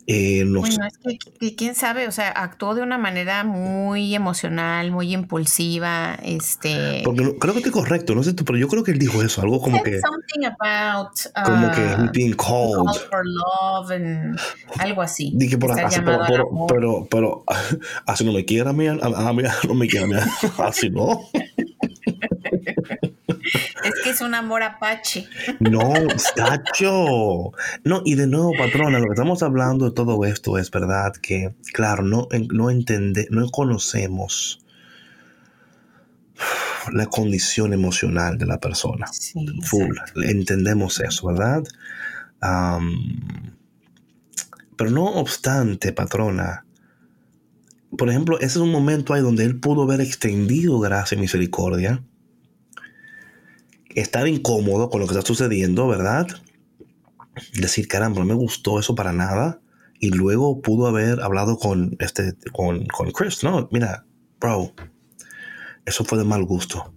[0.09, 5.13] Eh, bueno, es que, quién sabe, o sea, actuó de una manera muy emocional, muy
[5.13, 7.01] impulsiva, este...
[7.03, 9.41] Porque creo que es correcto, no sé tú, pero yo creo que él dijo eso,
[9.41, 9.99] algo como que...
[9.99, 12.87] como que uh, being called.
[13.09, 14.39] for love and
[14.79, 15.33] algo así.
[15.35, 17.43] Dije por, así, pero, pero, pero, pero,
[18.05, 20.15] así no me quiera a mí, a, mí no me quiera a mí,
[20.59, 21.29] así no.
[23.83, 25.27] Es que es un amor apache.
[25.59, 27.51] No, Sacho.
[27.83, 31.53] No, y de nuevo, patrona, lo que estamos hablando de todo esto es verdad que,
[31.73, 34.63] claro, no, no entende, no conocemos
[36.91, 39.07] la condición emocional de la persona.
[39.63, 39.97] Full.
[40.23, 41.63] Entendemos eso, ¿verdad?
[44.77, 46.67] pero no obstante, patrona,
[47.97, 52.03] por ejemplo, ese es un momento ahí donde él pudo haber extendido gracia y misericordia
[54.01, 56.27] estar incómodo con lo que está sucediendo, ¿verdad?
[57.53, 59.59] Decir, caramba, no me gustó eso para nada.
[59.99, 63.67] Y luego pudo haber hablado con, este, con, con Chris, ¿no?
[63.71, 64.05] Mira,
[64.39, 64.71] bro,
[65.85, 66.93] eso fue de mal gusto.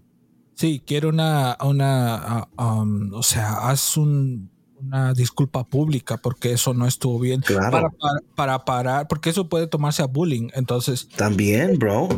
[0.54, 7.18] Sí, quiero una, una um, o sea, haz una disculpa pública porque eso no estuvo
[7.18, 7.40] bien.
[7.40, 7.90] Claro.
[8.36, 10.48] Para, parar, porque eso puede tomarse a bullying.
[10.52, 11.08] Entonces.
[11.16, 12.10] También, bro.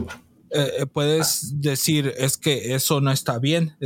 [0.50, 3.76] Eh, eh, puedes decir, es que eso no está bien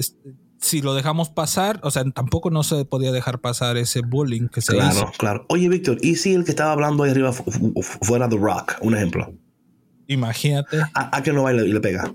[0.67, 4.61] si lo dejamos pasar, o sea, tampoco no se podía dejar pasar ese bullying que
[4.61, 5.01] se claro, hizo.
[5.01, 5.47] Claro, claro.
[5.49, 8.77] Oye, Víctor, ¿y si el que estaba hablando ahí arriba fuera The Rock?
[8.81, 9.33] Un ejemplo.
[10.09, 10.79] Imagínate.
[10.95, 12.13] ¿A, que no va y le, pega?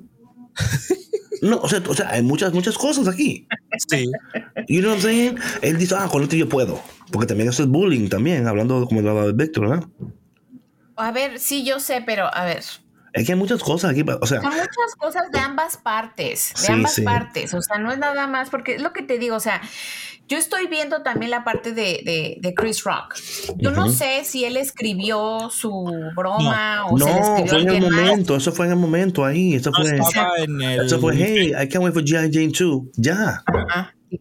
[1.41, 3.47] no, o sea, o sea, hay muchas, muchas cosas aquí.
[3.89, 4.11] Sí.
[4.67, 5.35] You know what I'm saying?
[5.61, 6.81] Él dice, ah, con esto yo puedo.
[7.11, 9.87] Porque también eso es bullying también, hablando como hablaba de Víctor, ¿verdad?
[10.95, 12.63] A ver, sí, yo sé, pero a ver,
[13.13, 14.39] es que hay muchas cosas aquí, o sea.
[14.39, 18.49] Hay muchas cosas de ambas partes, de ambas partes, o sea, no es nada más,
[18.49, 19.61] porque es lo que te digo, o sea,
[20.31, 23.15] yo estoy viendo también la parte de, de, Chris Rock.
[23.57, 27.69] Yo no sé si él escribió su broma o no, se le escribió fue en
[27.69, 30.85] el momento, eso fue en el momento ahí, eso fue, en el...
[30.85, 32.31] eso fue, hey, I can't wait for G.I.
[32.31, 33.43] Jane 2, ya.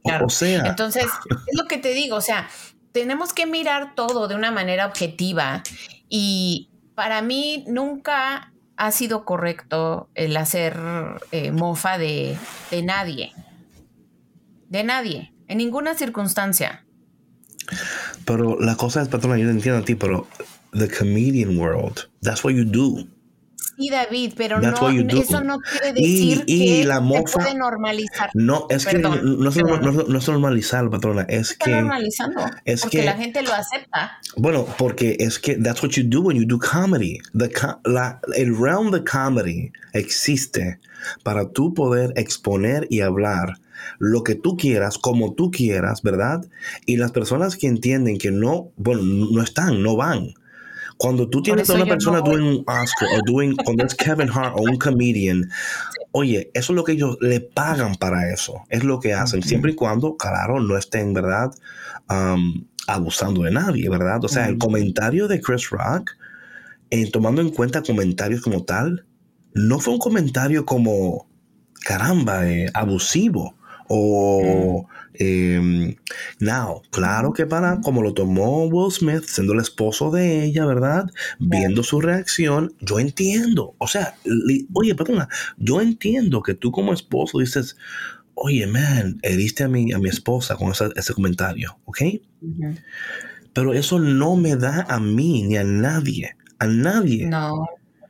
[0.02, 0.26] claro.
[0.26, 0.66] O sea.
[0.66, 2.48] Entonces, es lo que te digo, o sea,
[2.90, 5.62] tenemos que mirar todo de una manera objetiva
[6.08, 10.80] y para mí nunca ha sido correcto el hacer
[11.32, 12.38] eh, mofa de,
[12.70, 13.32] de nadie.
[14.70, 16.86] De nadie, en ninguna circunstancia.
[18.24, 20.26] Pero la cosa es, patrona, yo entiendo a ti, pero
[20.72, 23.06] the comedian world, that's what you do.
[23.80, 24.68] Sí, David, pero no,
[25.08, 28.28] eso no quiere decir que la se puede normalizar.
[28.34, 29.50] No, es que no, no,
[30.06, 31.70] no, es normalizar, patrona, es que...
[31.70, 34.18] normalizando, es porque que, la gente lo acepta.
[34.36, 37.20] Bueno, porque es que that's what you do when you do comedy.
[37.32, 37.50] The,
[37.86, 40.78] la, el realm de comedy existe
[41.22, 43.54] para tú poder exponer y hablar
[43.98, 46.44] lo que tú quieras, como tú quieras, ¿verdad?
[46.84, 50.34] Y las personas que entienden que no, bueno, no están, no van
[51.00, 54.52] cuando tú tienes a una persona doing un Oscar o doing, cuando es Kevin Hart
[54.54, 55.48] o un comedian,
[56.12, 58.64] oye, eso es lo que ellos le pagan para eso.
[58.68, 61.52] Es lo que hacen, siempre y cuando, claro, no estén, ¿verdad?
[62.10, 64.22] Um, abusando de nadie, ¿verdad?
[64.22, 66.10] O sea, el comentario de Chris Rock,
[66.90, 69.06] en, tomando en cuenta comentarios como tal,
[69.54, 71.26] no fue un comentario como,
[71.82, 73.54] caramba, eh, abusivo
[73.88, 75.96] o eh,
[76.38, 81.10] now, claro que para como lo tomó Will Smith, siendo el esposo de ella, ¿verdad?
[81.38, 83.74] Viendo su reacción, yo entiendo.
[83.78, 84.14] O sea,
[84.72, 87.76] oye, perdona, yo entiendo que tú como esposo dices,
[88.34, 91.98] oye, man, heriste a mi, a mi esposa con ese comentario, ¿ok?
[93.52, 97.26] Pero eso no me da a mí ni a nadie, a nadie.
[97.26, 97.66] No,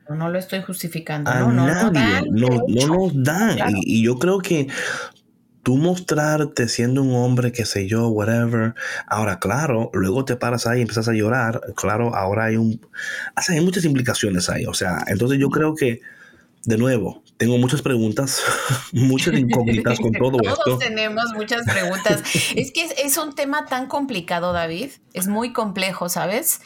[0.09, 1.29] no lo estoy justificando.
[1.29, 3.57] A no, nadie, no, no, nos dan.
[3.81, 4.67] y, yo creo que
[5.63, 8.73] tú mostrarte siendo un hombre, qué sé yo, whatever.
[9.07, 11.61] Ahora, claro, luego te paras ahí y empiezas a llorar.
[11.75, 12.81] Claro, ahora hay un.
[13.35, 14.65] hay muchas implicaciones ahí.
[14.65, 16.01] O sea, entonces yo creo que,
[16.65, 18.41] de nuevo, tengo muchas preguntas,
[18.91, 20.63] muchas incógnitas con todo Todos esto.
[20.65, 22.23] Todos tenemos muchas preguntas.
[22.55, 24.91] es que es, un tema tan complicado, David.
[25.13, 26.61] Es muy complejo, ¿sabes?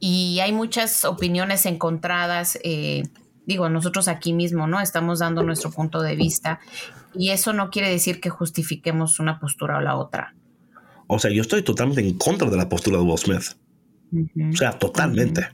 [0.00, 2.58] Y hay muchas opiniones encontradas.
[2.64, 3.04] Eh,
[3.46, 4.80] digo, nosotros aquí mismo, ¿no?
[4.80, 6.60] Estamos dando nuestro punto de vista
[7.14, 10.34] y eso no quiere decir que justifiquemos una postura o la otra.
[11.06, 13.56] O sea, yo estoy totalmente en contra de la postura de Will Smith.
[14.52, 15.48] O sea, totalmente.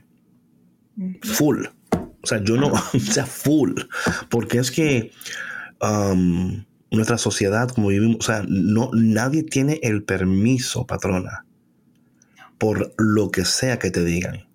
[1.21, 1.65] Full.
[2.21, 3.73] O sea, yo no, o sea, full.
[4.29, 5.11] Porque es que
[5.81, 11.45] um, nuestra sociedad, como vivimos, o sea, no, nadie tiene el permiso, patrona,
[12.57, 14.47] por lo que sea que te digan.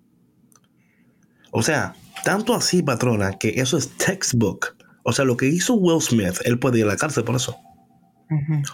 [1.51, 1.95] O sea,
[2.25, 4.75] tanto así, patrona, que eso es textbook.
[5.03, 7.55] O sea, lo que hizo Will Smith, él puede ir a la cárcel por eso.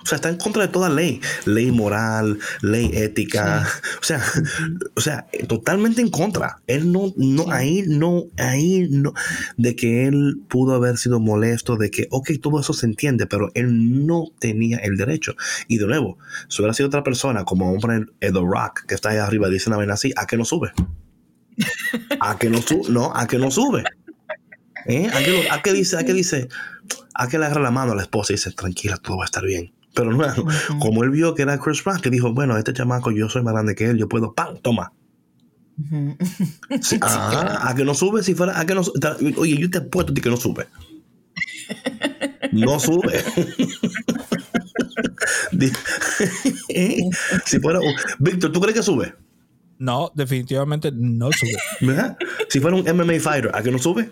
[0.01, 3.67] O sea, está en contra de toda ley, ley moral, ley ética,
[3.99, 4.23] o sea,
[4.95, 6.61] o sea, totalmente en contra.
[6.67, 9.13] Él no, no, ahí no, ahí no,
[9.57, 13.51] de que él pudo haber sido molesto, de que, ok, todo eso se entiende, pero
[13.53, 15.35] él no tenía el derecho.
[15.67, 19.17] Y de nuevo, si hubiera sido otra persona, como hombre The Rock, que está ahí
[19.17, 20.71] arriba, dice una vez así, ¿a qué no sube?
[22.19, 22.89] ¿A qué no sube?
[22.89, 23.83] No, ¿a qué no sube?
[24.85, 25.09] ¿Eh?
[25.51, 25.97] ¿A, qué, dice?
[25.97, 26.47] ¿A qué dice?
[27.13, 29.25] ¿A qué le agarra la mano a la esposa y dice, tranquila, todo va a
[29.25, 29.73] estar bien?
[29.93, 30.25] Pero no,
[30.79, 33.53] como él vio que era Chris Rock, que dijo, bueno, este chamaco, yo soy más
[33.53, 34.57] grande que él, yo puedo, ¡pam!
[34.61, 34.93] Toma.
[37.01, 38.81] ah, a que no sube si fuera, a que no
[39.37, 40.67] Oye, yo te apuesto que no sube.
[42.51, 43.23] No sube.
[46.69, 47.09] ¿Eh?
[47.45, 47.79] si fuera,
[48.19, 49.13] Víctor, ¿tú crees que sube?
[49.81, 51.57] No, definitivamente no sube.
[52.49, 54.11] Si fuera un MMA fighter, ¿a que no sube?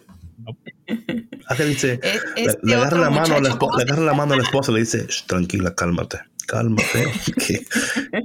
[1.48, 2.00] ¿A qué dice?
[2.36, 4.74] le, le, agarra la mano a la le agarra la mano a la esposa y
[4.74, 6.84] le dice, tranquila, cálmate cálmate,
[7.38, 7.66] que,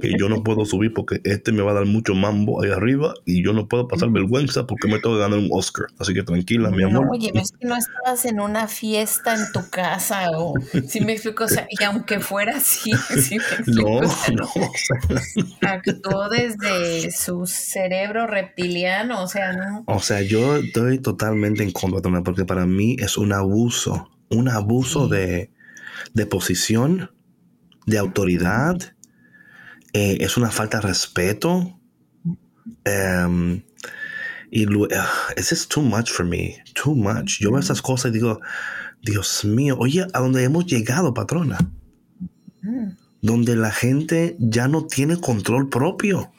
[0.01, 3.13] que, yo no puedo subir porque este me va a dar mucho mambo ahí arriba
[3.23, 5.87] y yo no puedo pasar vergüenza porque me tengo que ganar un Oscar.
[5.99, 7.07] Así que tranquila, mi amor.
[7.11, 10.53] oye, es que no estabas en una fiesta en tu casa o
[10.87, 14.49] si me explico, o sea, y aunque fuera así, ¿sí no, no.
[15.61, 19.83] Actuó desde su cerebro reptiliano, o sea, no.
[19.85, 25.07] O sea, yo estoy totalmente en contra porque para mí es un abuso, un abuso
[25.07, 25.51] de,
[26.13, 27.11] de posición
[27.85, 28.77] de autoridad,
[29.93, 31.79] eh, es una falta de respeto.
[32.85, 33.61] Um,
[34.51, 34.87] y uh,
[35.35, 37.39] es too much for me, too much.
[37.39, 38.39] Yo veo esas cosas y digo,
[39.01, 41.57] Dios mío, oye, a dónde hemos llegado, patrona.
[43.21, 46.31] Donde la gente ya no tiene control propio.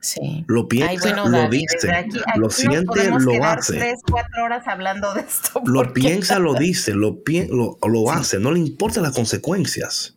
[0.00, 0.44] Sí.
[0.46, 2.06] Lo piensa, lo dice,
[2.36, 3.78] lo siente, lo hace.
[3.78, 5.62] Tres, cuatro horas hablando de esto.
[5.66, 8.38] Lo piensa, lo dice, lo, lo, lo hace.
[8.38, 10.16] No le importan las consecuencias.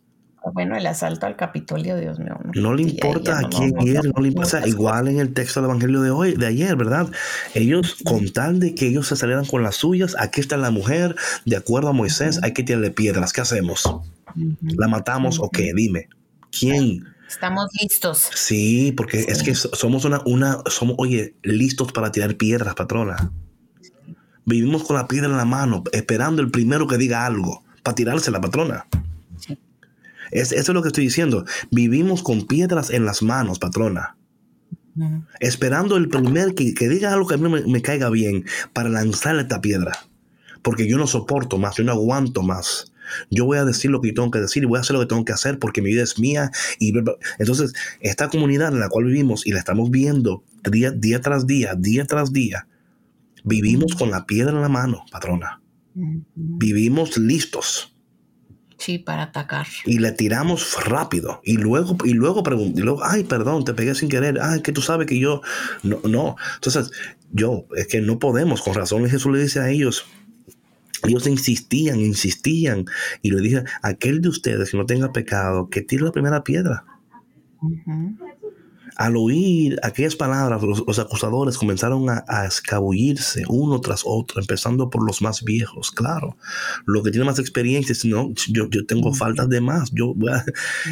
[0.52, 2.38] Bueno, el asalto al Capitolio, Dios mío.
[2.54, 4.66] No, le importa a quién es, no, le importa.
[4.66, 7.10] igual en el texto del Evangelio de hoy, de ayer, ¿verdad?
[7.54, 11.16] Ellos, con tal de que ellos se salieran con las suyas, aquí está la mujer,
[11.46, 13.32] de acuerdo a Moisés, hay que tirarle piedras.
[13.32, 13.88] ¿Qué hacemos?
[14.60, 15.72] ¿La matamos o qué?
[15.74, 16.08] Dime.
[16.50, 17.04] ¿Quién?
[17.28, 18.28] Estamos listos.
[18.34, 23.32] Sí, porque es que somos una, una, somos, oye, listos para tirar piedras, patrona.
[24.44, 28.30] Vivimos con la piedra en la mano, esperando el primero que diga algo, para tirarse
[28.30, 28.86] la patrona.
[30.34, 31.46] Es, eso es lo que estoy diciendo.
[31.70, 34.16] Vivimos con piedras en las manos, patrona.
[35.40, 39.60] Esperando el primer que, diga algo que a mí me, caiga bien para lanzarle esta
[39.60, 39.92] piedra.
[40.60, 42.92] Porque yo no soporto más, yo no aguanto más.
[43.30, 45.06] Yo voy a decir lo que tengo que decir y voy a hacer lo que
[45.06, 46.50] tengo que hacer porque mi vida es mía.
[46.80, 46.92] Y
[47.38, 51.74] entonces, esta comunidad en la cual vivimos y la estamos viendo día, día tras día,
[51.76, 52.66] día tras día,
[53.44, 55.60] vivimos con la piedra en la mano, patrona.
[56.34, 57.93] Vivimos listos
[58.78, 59.66] Sí, para atacar.
[59.84, 61.40] Y le tiramos rápido.
[61.44, 64.38] Y luego, y luego y luego, ay, perdón, te pegué sin querer.
[64.40, 65.42] Ay, que tú sabes que yo.
[65.82, 66.36] No, no.
[66.56, 66.90] Entonces,
[67.32, 68.62] yo, es que no podemos.
[68.62, 70.06] Con razón Jesús le dice a ellos.
[71.04, 72.86] Ellos insistían, insistían.
[73.22, 76.84] Y le dije, aquel de ustedes que no tenga pecado, que tire la primera piedra
[78.96, 85.22] al oír aquellas palabras, los, acusadores comenzaron a, escabullirse uno tras otro, empezando por los
[85.22, 85.90] más viejos.
[85.90, 86.36] Claro,
[86.86, 89.90] lo que tiene más experiencia, no, yo, yo tengo faltas de más.
[89.92, 90.14] Yo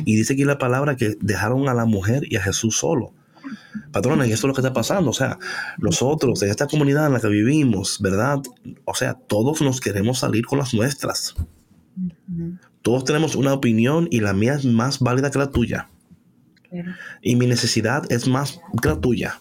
[0.05, 3.13] y dice aquí la palabra que dejaron a la mujer y a Jesús solo.
[3.91, 5.11] Patrona, y esto es lo que está pasando.
[5.11, 5.39] O sea,
[5.79, 8.41] nosotros en esta comunidad en la que vivimos, ¿verdad?
[8.85, 11.35] O sea, todos nos queremos salir con las nuestras.
[12.81, 15.89] Todos tenemos una opinión y la mía es más válida que la tuya.
[17.21, 19.41] Y mi necesidad es más que la tuya.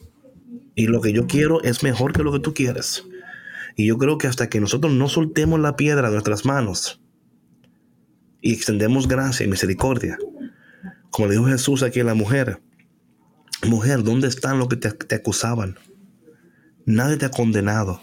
[0.75, 3.03] Y lo que yo quiero es mejor que lo que tú quieres.
[3.75, 7.01] Y yo creo que hasta que nosotros no soltemos la piedra de nuestras manos
[8.41, 10.17] y extendemos gracia y misericordia,
[11.09, 12.61] como le dijo Jesús aquí a la mujer,
[13.67, 15.77] mujer, ¿dónde están los que te, te acusaban?
[16.85, 18.01] Nadie te ha condenado.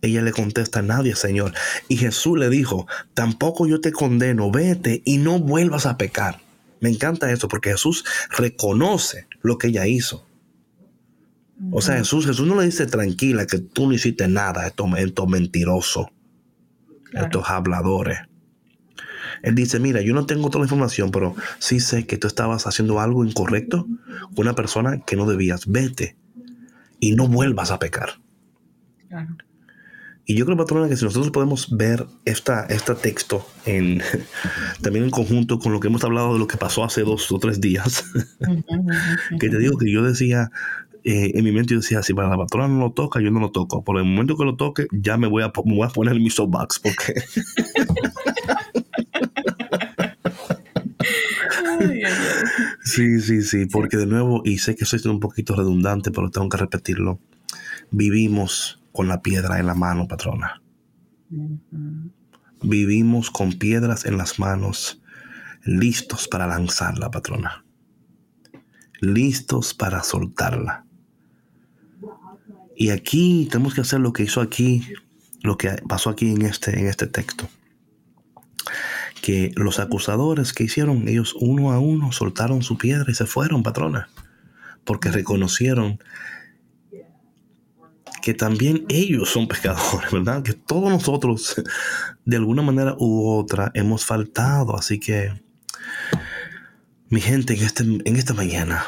[0.00, 1.52] Ella le contesta, nadie, Señor.
[1.88, 6.43] Y Jesús le dijo, tampoco yo te condeno, vete y no vuelvas a pecar.
[6.84, 10.26] Me encanta eso porque Jesús reconoce lo que ella hizo.
[11.70, 15.26] O sea, Jesús, Jesús no le dice tranquila que tú no hiciste nada, estos, estos
[15.26, 16.08] mentirosos,
[17.10, 18.18] estos habladores.
[19.40, 22.66] Él dice, mira, yo no tengo toda la información, pero sí sé que tú estabas
[22.66, 23.86] haciendo algo incorrecto
[24.34, 25.66] con una persona que no debías.
[25.66, 26.18] Vete
[27.00, 28.20] y no vuelvas a pecar.
[30.26, 34.00] Y yo creo, patrona, que si nosotros podemos ver esta, este texto en,
[34.82, 37.38] también en conjunto con lo que hemos hablado de lo que pasó hace dos o
[37.38, 38.04] tres días,
[39.38, 40.50] que te digo que yo decía,
[41.04, 43.40] eh, en mi mente yo decía, si para la patrona no lo toca, yo no
[43.40, 43.84] lo toco.
[43.84, 46.30] Por el momento que lo toque, ya me voy a, me voy a poner mi
[46.30, 47.14] soapbox, porque...
[52.82, 56.48] sí, sí, sí, porque de nuevo, y sé que soy un poquito redundante, pero tengo
[56.48, 57.20] que repetirlo,
[57.90, 60.62] vivimos con la piedra en la mano, patrona.
[62.62, 65.02] Vivimos con piedras en las manos,
[65.64, 67.64] listos para lanzarla, patrona.
[69.00, 70.86] Listos para soltarla.
[72.76, 74.86] Y aquí tenemos que hacer lo que hizo aquí,
[75.42, 77.48] lo que pasó aquí en este, en este texto.
[79.22, 83.64] Que los acusadores que hicieron, ellos uno a uno soltaron su piedra y se fueron,
[83.64, 84.08] patrona.
[84.84, 85.98] Porque reconocieron
[88.24, 90.42] que también ellos son pecadores, ¿verdad?
[90.42, 91.62] Que todos nosotros,
[92.24, 94.78] de alguna manera u otra, hemos faltado.
[94.78, 95.42] Así que,
[97.10, 98.82] mi gente, en, este, en esta mañana,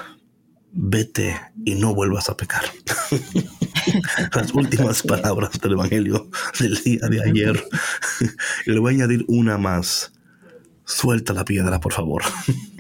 [0.73, 2.63] vete y no vuelvas a pecar.
[4.35, 7.63] Las últimas palabras del Evangelio del día de ayer.
[8.65, 10.15] y le voy a añadir una más.
[10.87, 12.23] Suelta la piedra, por favor.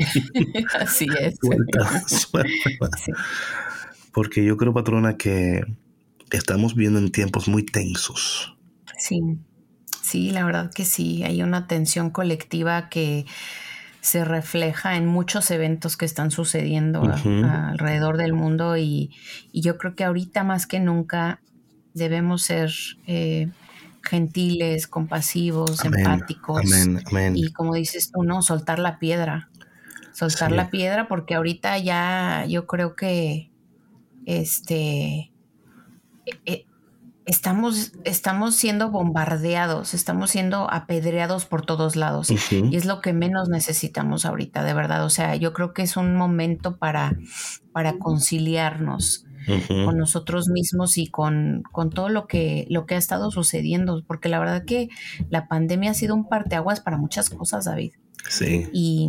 [0.80, 1.34] Así es.
[1.38, 2.96] Suelta, suelta.
[4.10, 5.62] Porque yo creo, patrona, que
[6.30, 8.56] estamos viendo en tiempos muy tensos.
[8.98, 9.20] Sí,
[10.02, 11.22] sí, la verdad que sí.
[11.24, 13.26] Hay una tensión colectiva que
[14.00, 19.10] se refleja en muchos eventos que están sucediendo alrededor del mundo y,
[19.52, 21.40] yo creo que ahorita más que nunca
[21.92, 22.70] debemos ser
[23.06, 23.48] eh,
[24.02, 26.62] gentiles, compasivos, empáticos
[27.34, 29.50] y como dices tú, no, soltar la piedra,
[30.12, 33.50] soltar la piedra porque ahorita ya yo creo que
[34.24, 35.32] este
[36.44, 36.66] eh,
[37.26, 43.48] estamos, estamos siendo bombardeados, estamos siendo apedreados por todos lados y es lo que menos
[43.48, 45.04] necesitamos ahorita, de verdad.
[45.04, 47.16] O sea, yo creo que es un momento para,
[47.72, 49.24] para conciliarnos.
[49.84, 54.28] con nosotros mismos y con, con, todo lo que, lo que ha estado sucediendo, porque
[54.28, 54.88] la verdad que
[55.30, 57.92] la pandemia ha sido un parteaguas para muchas cosas, David.
[58.28, 58.68] Sí.
[58.72, 59.08] Y,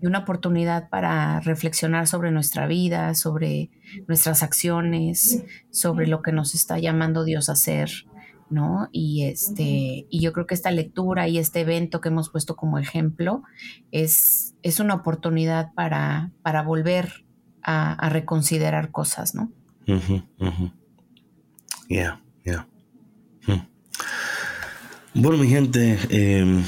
[0.00, 3.70] y una oportunidad para reflexionar sobre nuestra vida, sobre
[4.06, 7.90] nuestras acciones, sobre lo que nos está llamando Dios a hacer,
[8.50, 8.88] ¿no?
[8.92, 12.78] Y este, y yo creo que esta lectura y este evento que hemos puesto como
[12.78, 13.42] ejemplo
[13.90, 17.24] es, es una oportunidad para, para volver
[17.62, 19.50] a, reconsiderar cosas, ¿no?
[21.88, 22.66] Ya, ya.
[23.46, 23.66] Hmm.
[25.14, 26.62] Bueno, mi gente, eh,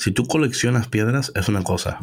[0.00, 1.98] si tú coleccionas piedras, es una cosa.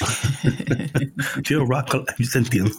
[1.44, 2.74] yo, rock, yo te entiendo.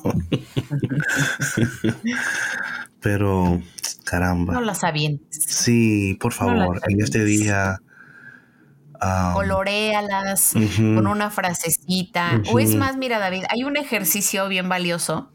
[3.00, 3.62] Pero,
[4.04, 4.54] caramba.
[4.56, 5.46] No las avientes.
[5.48, 7.80] Sí, por favor, en este día.
[9.02, 12.42] Um, Colorealas con una frasecita.
[12.52, 15.32] O es más, mira, David, hay un ejercicio bien valioso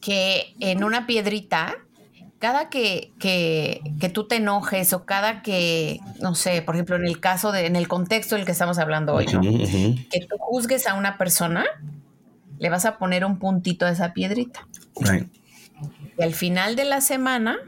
[0.00, 1.76] que en una piedrita
[2.42, 7.20] cada que, que, tú te enojes o cada que, no sé, por ejemplo, en el
[7.20, 9.40] caso de, en el contexto del que estamos hablando hoy, ¿no?
[9.40, 11.64] Que tú juzgues a una persona,
[12.58, 14.66] le vas a poner un puntito a esa piedrita.
[16.18, 17.58] Y al final de la semana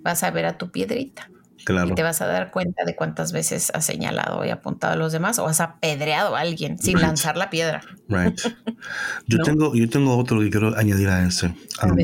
[0.00, 1.28] vas a ver a tu piedrita.
[1.62, 1.90] Claro.
[1.90, 5.12] Y te vas a dar cuenta de cuántas veces has señalado y apuntado a los
[5.12, 7.82] demás o has apedreado a alguien sin lanzar la piedra.
[8.08, 8.40] Right.
[9.26, 11.54] Yo, tengo, yo tengo otro que quiero añadir a ese.
[11.82, 11.96] Um,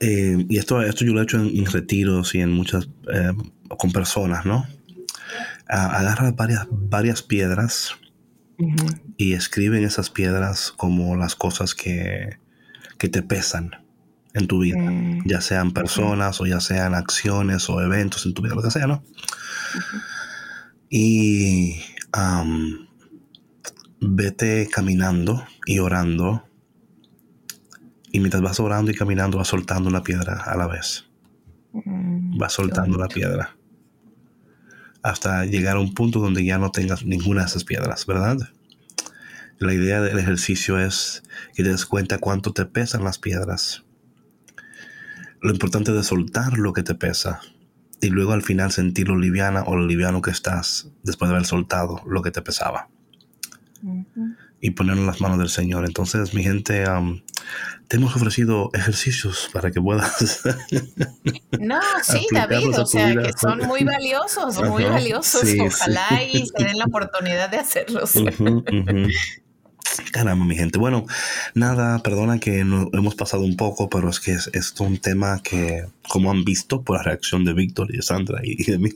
[0.00, 3.32] eh, y esto, esto yo lo he hecho en, retiros y en muchas, eh,
[3.78, 4.66] con personas, ¿no?
[5.68, 7.96] agarra varias, varias piedras
[9.16, 12.38] y escriben esas piedras como las cosas que,
[12.98, 13.72] que te pesan
[14.32, 14.78] en tu vida,
[15.24, 18.86] ya sean personas o ya sean acciones o eventos en tu vida, lo que sea,
[18.86, 19.02] ¿no?
[20.90, 21.80] Y
[24.00, 26.45] vete caminando y orando
[28.16, 31.04] y mientras vas orando y caminando, vas soltando una piedra a la vez.
[31.74, 33.54] Mm, vas soltando la piedra.
[35.02, 38.38] Hasta llegar a un punto donde ya no tengas ninguna de esas piedras, ¿verdad?
[39.58, 43.84] La idea del ejercicio es que te des cuenta cuánto te pesan las piedras.
[45.42, 47.42] Lo importante es soltar lo que te pesa
[48.00, 51.46] y luego al final sentir lo liviana o lo liviano que estás después de haber
[51.46, 52.88] soltado lo que te pesaba.
[54.66, 55.84] Y ponerlo en las manos del Señor.
[55.84, 56.84] Entonces, mi gente,
[57.86, 60.42] te hemos ofrecido ejercicios para que puedas.
[61.60, 65.44] no, sí, David, o sea, que son muy valiosos, muy valiosos.
[65.60, 68.14] Ojalá y se den la oportunidad de hacerlos.
[70.12, 70.80] Caramba, mi gente.
[70.80, 71.06] Bueno,
[71.54, 75.40] nada, perdona que no, hemos pasado un poco, pero es que es, es, un tema
[75.44, 78.90] que, como han visto por la reacción de Víctor y de Sandra y, de mí,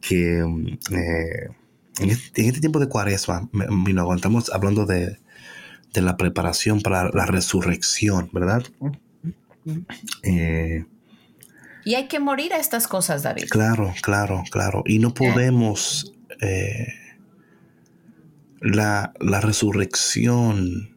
[0.00, 0.38] que
[0.92, 1.50] eh,
[2.00, 3.48] este, en, este, tiempo de cuaresma,
[4.14, 5.18] estamos hablando de,
[5.92, 8.62] de, la preparación para la resurrección, ¿verdad?
[10.22, 10.84] Eh,
[11.84, 13.44] y hay que morir a estas cosas, David.
[13.50, 14.82] Claro, claro, claro.
[14.86, 16.14] Y no podemos...
[16.40, 16.86] Eh,
[18.62, 20.96] la, la resurrección.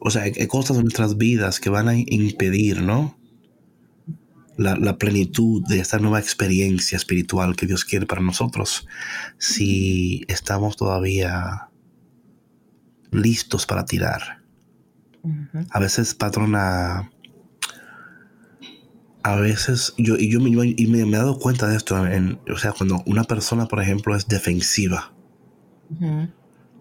[0.00, 3.17] O sea, hay, cosas en nuestras vidas que van a impedir, ¿no?
[4.58, 8.86] La, la, plenitud de esta nueva experiencia espiritual que Dios quiere para nosotros.
[9.38, 11.68] Si estamos todavía
[13.10, 14.42] listos para tirar.
[15.70, 17.10] A veces, patrona,
[19.22, 22.56] a veces, yo, y yo, me, y me, he dado cuenta de esto, en, o
[22.56, 25.12] sea, cuando una persona, por ejemplo, es defensiva,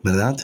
[0.03, 0.37] ¿verdad?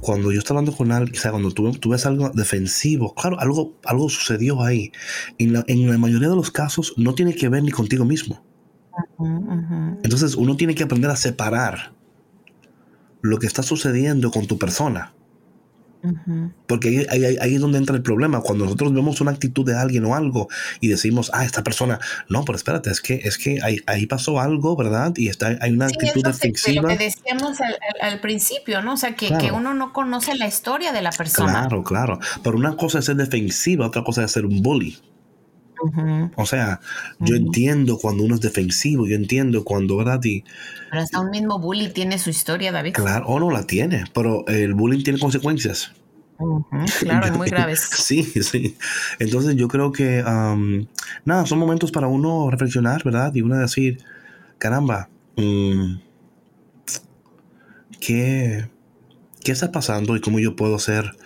[0.00, 3.38] Cuando yo estoy hablando con alguien, o sea, cuando tú, tú, ves algo defensivo, claro,
[3.38, 4.92] algo, algo sucedió ahí.
[5.38, 8.44] En la, en la mayoría de los casos no tiene que ver ni contigo mismo.
[10.02, 11.94] Entonces uno tiene que aprender a separar
[13.22, 15.14] lo que está sucediendo con tu persona
[16.66, 18.40] porque ahí, ahí, es donde entra el problema.
[18.40, 20.48] Cuando nosotros vemos una actitud de alguien o algo
[20.80, 24.40] y decimos, ah, esta persona, no, pero espérate, es que, es que ahí, ahí pasó
[24.40, 25.12] algo, ¿verdad?
[25.16, 26.82] Y está, hay una actitud defensiva.
[26.82, 27.58] lo que decíamos
[28.00, 28.94] al, principio, ¿no?
[28.94, 31.52] O sea, que, que, uno no conoce la historia de la persona.
[31.52, 32.18] Claro, claro.
[32.42, 34.98] Pero una cosa es ser defensiva, otra cosa es ser un bully.
[36.36, 36.80] O sea,
[37.18, 40.20] yo entiendo cuando uno es defensivo, yo entiendo cuando, ¿verdad?
[40.24, 40.44] Y,
[40.90, 42.92] pero hasta un mismo bully tiene su historia, David.
[42.92, 45.92] Claro, o no la tiene, pero el bullying tiene consecuencias.
[47.00, 47.80] claro, muy graves.
[47.80, 48.76] Sí, sí.
[49.18, 50.22] Entonces yo creo que,
[51.24, 53.34] nada, son momentos para uno reflexionar, ¿verdad?
[53.34, 53.98] Y uno decir,
[54.58, 55.96] caramba, mm,
[58.00, 58.68] ¿qué,
[59.42, 61.16] ¿qué está pasando y cómo yo puedo ser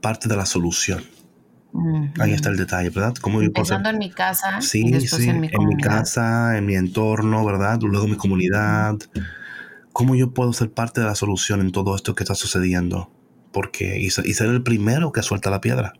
[0.00, 1.02] parte de la solución?
[2.18, 3.14] Ahí está el detalle, ¿verdad?
[3.20, 4.60] ¿Cómo Empezando en mi casa.
[4.60, 7.80] Sí, sí, en mi, en mi, casa, en mi entorno, ¿verdad?
[7.80, 8.96] Luego mi comunidad.
[9.92, 13.10] ¿Cómo yo puedo ser parte de la solución en todo esto que está sucediendo?
[13.52, 15.94] Porque y, ser el primero que suelta la piedra.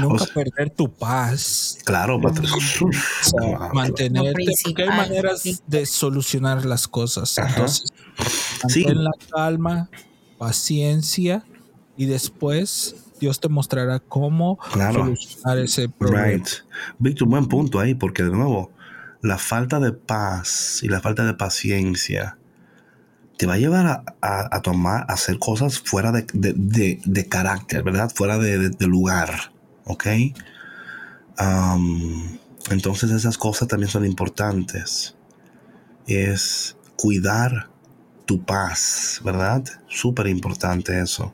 [0.00, 1.78] nunca perder tu paz.
[1.84, 2.18] Claro,
[3.72, 4.44] mantenerte.
[4.64, 7.38] Porque hay maneras de solucionar las cosas.
[7.38, 7.90] Entonces,
[8.62, 9.88] mantén la calma,
[10.38, 11.44] paciencia
[11.96, 16.26] y después Dios te mostrará cómo solucionar ese problema.
[16.26, 16.48] Right.
[16.98, 18.72] Víctor, buen punto ahí, porque de nuevo,
[19.20, 22.36] la falta de paz y la falta de paciencia
[23.38, 28.10] te va a llevar a, tomar, a hacer cosas fuera de, carácter, ¿verdad?
[28.12, 29.52] Fuera de, lugar,
[29.84, 30.06] ¿ok?
[32.70, 35.14] entonces esas cosas también son importantes.
[36.08, 37.70] Es cuidar
[38.26, 39.62] tu paz, ¿verdad?
[39.86, 41.32] Súper importante eso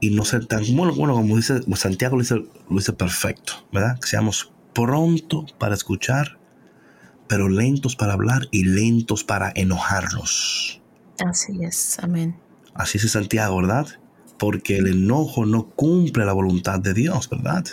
[0.00, 3.98] y no ser tan, bueno, bueno como dice Santiago lo dice, lo dice perfecto, ¿verdad?
[3.98, 6.38] Que seamos pronto para escuchar,
[7.26, 10.80] pero lentos para hablar y lentos para enojarnos.
[11.24, 12.36] Así es, amén.
[12.74, 13.86] Así es Santiago, ¿verdad?
[14.38, 17.64] Porque el enojo no cumple la voluntad de Dios, ¿verdad?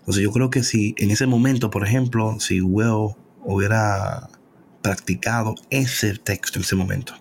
[0.00, 3.14] Entonces yo creo que si en ese momento, por ejemplo, si Will
[3.44, 4.28] hubiera
[4.82, 7.14] practicado ese texto en ese momento,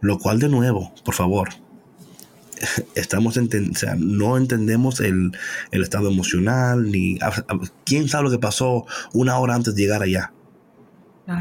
[0.00, 1.50] lo cual de nuevo, por favor,
[2.94, 5.32] estamos o sea, no entendemos el,
[5.72, 7.18] estado emocional, ni
[7.84, 10.32] quién sabe lo que pasó una hora antes de llegar allá.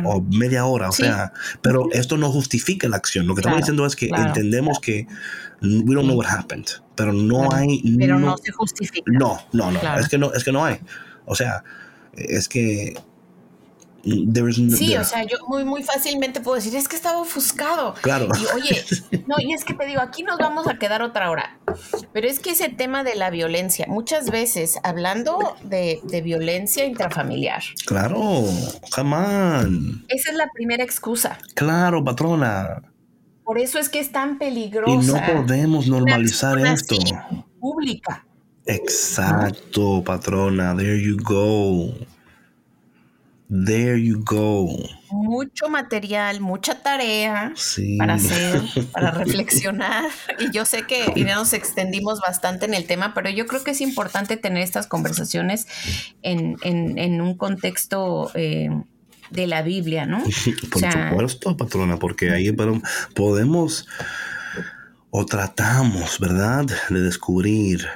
[0.04, 1.32] O media hora, o sea,
[1.62, 3.26] pero esto no justifica la acción.
[3.26, 5.08] Lo que estamos diciendo es que entendemos que
[5.62, 7.82] we don't know what happened, pero no hay.
[7.98, 9.10] Pero no, se justifica.
[9.10, 10.80] No, no, no, es que no, es que no hay.
[11.26, 11.64] O sea,
[12.18, 12.98] es que
[14.76, 17.94] sí, o sea, yo muy, muy fácilmente puedo decir, es que estaba ofuscado.
[18.02, 18.28] Claro.
[18.40, 18.86] Y oye,
[19.28, 21.60] no, y es que te digo, aquí nos vamos a quedar otra hora.
[22.14, 27.62] Pero es que ese tema de la violencia, muchas veces hablando de, violencia intrafamiliar.
[27.86, 28.44] Claro,
[28.92, 29.68] jamás.
[30.08, 31.38] Esa es la primera excusa.
[31.54, 32.82] Claro, patrona.
[33.44, 34.94] Por eso es que es tan peligroso.
[34.94, 36.98] Y no podemos normalizar esto.
[37.60, 38.26] Pública.
[38.66, 40.76] Exacto, patrona.
[40.76, 41.94] There you go.
[43.50, 44.68] There you go.
[45.10, 47.54] Mucho material, mucha tarea
[47.98, 48.62] para hacer,
[48.92, 50.10] para reflexionar.
[50.40, 53.72] Y yo sé que ya nos extendimos bastante en el tema, pero yo creo que
[53.72, 55.66] es importante tener estas conversaciones
[56.24, 58.70] en, un contexto eh,
[59.30, 60.24] de la Biblia, ¿no?
[60.72, 62.52] Por supuesto, patrona, porque ahí
[63.16, 63.88] podemos
[65.10, 67.88] o tratamos, ¿verdad?, de descubrir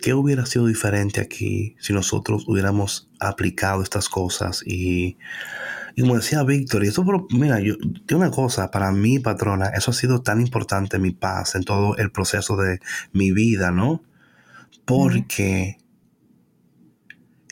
[0.00, 5.16] qué hubiera sido diferente aquí si nosotros hubiéramos aplicado estas cosas y
[5.98, 7.74] como decía Víctor, y eso, mira, yo,
[8.14, 12.10] una cosa, para mí, patrona, eso ha sido tan importante mi paz en todo el
[12.10, 12.80] proceso de
[13.12, 14.02] mi vida, ¿no?
[14.84, 15.78] Porque,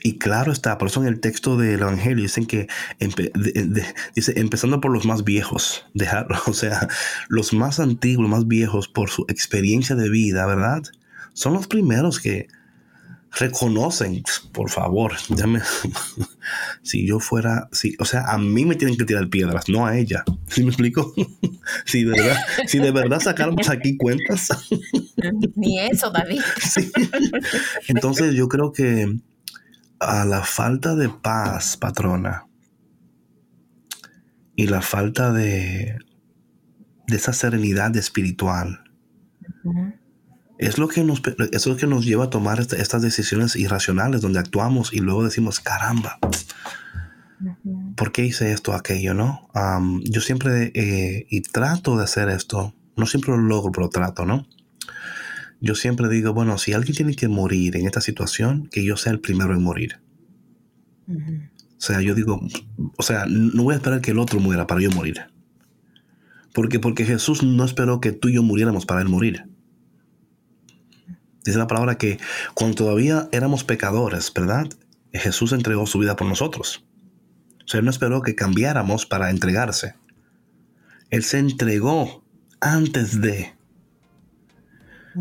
[0.03, 2.69] y claro está, por eso en el texto del Evangelio dicen que,
[4.15, 6.89] dice, empezando por los más viejos, dejar, o sea,
[7.29, 10.83] los más antiguos, los más viejos, por su experiencia de vida, ¿verdad?
[11.39, 12.49] Son los primeros que
[13.31, 15.13] reconocen, por favor,
[16.83, 19.97] si yo fuera, si, o sea, a mí me tienen que tirar piedras, no a
[19.97, 20.25] ella.
[20.49, 21.15] ¿Sí me explico?
[21.87, 22.37] si de verdad,
[22.67, 24.49] si de verdad sacáramos aquí cuentas.
[25.55, 26.41] Ni eso, David.
[27.87, 29.21] Entonces yo creo que
[30.01, 32.49] a la falta de paz, patrona,
[34.57, 35.99] y la falta de,
[37.07, 38.83] de esa serenidad espiritual,
[40.59, 41.23] es lo que nos,
[41.53, 45.61] es lo que nos lleva a tomar estas decisiones irracionales donde actuamos y luego decimos,
[45.61, 46.19] caramba,
[47.97, 49.49] ¿por qué hice esto, aquello, no?
[50.05, 54.47] yo siempre, eh, y trato de hacer esto, no siempre lo logro, pero trato, ¿no?
[55.61, 59.13] Yo siempre digo, bueno, si alguien tiene que morir en esta situación, que yo sea
[59.13, 60.01] el primero en morir.
[61.09, 62.41] O sea, yo digo,
[62.97, 65.23] o sea, no voy a esperar que el otro muera para yo morir.
[66.53, 69.45] Porque, porque Jesús no esperó que tú y yo muriéramos para él morir.
[71.49, 72.19] Dice la palabra que
[72.53, 74.67] cuando todavía éramos pecadores, ¿verdad?
[75.15, 76.85] Jesús entregó su vida por nosotros.
[77.65, 79.95] O sea, Él no esperó que cambiáramos para entregarse.
[81.09, 82.23] Él se entregó
[82.61, 83.55] antes de.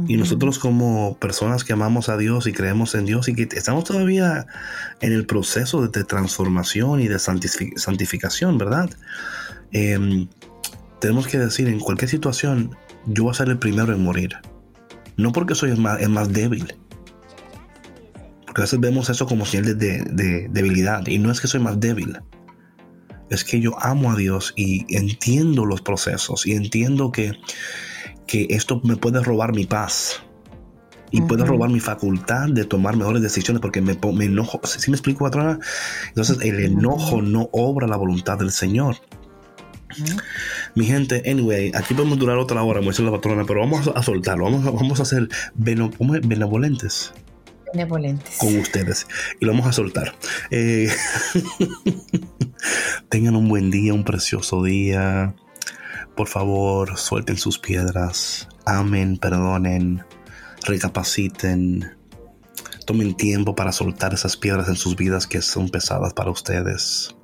[0.06, 3.86] Y nosotros como personas que amamos a Dios y creemos en Dios y que estamos
[3.86, 4.48] todavía
[5.00, 8.90] en el proceso de transformación y de santificación, ¿verdad?
[9.72, 10.28] Em,
[11.00, 12.76] tenemos que decir, en cualquier situación,
[13.06, 14.36] yo voy a ser el primero en morir.
[15.18, 16.76] No porque soy el más, más débil.
[18.46, 21.06] Porque a veces vemos eso como señal de, debilidad.
[21.08, 22.18] Y no es que soy más débil.
[23.30, 27.34] Es que yo amo a Dios y entiendo los procesos y entiendo que,
[28.26, 30.22] que esto me puede robar mi paz
[31.12, 34.60] y puede robar mi facultad de tomar mejores decisiones porque me, me enojo.
[34.64, 35.60] ¿Sí me explico, patrona?
[36.10, 38.98] Entonces, el enojo no obra la voluntad del Señor.
[40.76, 44.04] Mi gente, anyway, aquí podemos durar otra hora, como dice la patrona, pero vamos a
[44.04, 47.14] soltarlo, vamos a, vamos a ser benevolentes.
[47.74, 48.38] Benevolentes.
[48.38, 49.08] Con ustedes.
[49.40, 50.16] Y lo vamos a soltar.
[50.52, 50.90] Eh,
[53.10, 55.36] tengan un buen día, un precioso día.
[56.16, 58.48] Por favor, suelten sus piedras.
[58.66, 60.04] Amen, perdonen,
[60.66, 61.92] recapaciten.
[62.86, 67.17] Tomen tiempo para soltar esas piedras en sus vidas que son pesadas para ustedes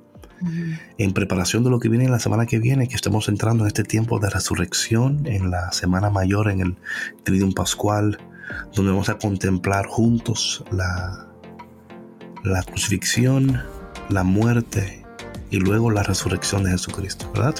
[0.98, 3.68] en preparación de lo que viene en la semana que viene, que estamos entrando en
[3.68, 6.76] este tiempo de resurrección, en la semana mayor, en el
[7.22, 8.18] Triduum Pascual,
[8.74, 11.26] donde vamos a contemplar juntos la,
[12.42, 13.62] la crucifixión,
[14.08, 15.04] la muerte
[15.50, 17.54] y luego la resurrección de Jesucristo, ¿verdad?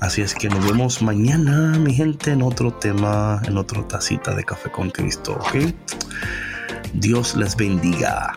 [0.00, 4.44] Así es que nos vemos mañana, mi gente, en otro tema, en otra tacita de
[4.44, 5.72] café con Cristo, ¿ok?
[6.92, 8.36] Dios les bendiga.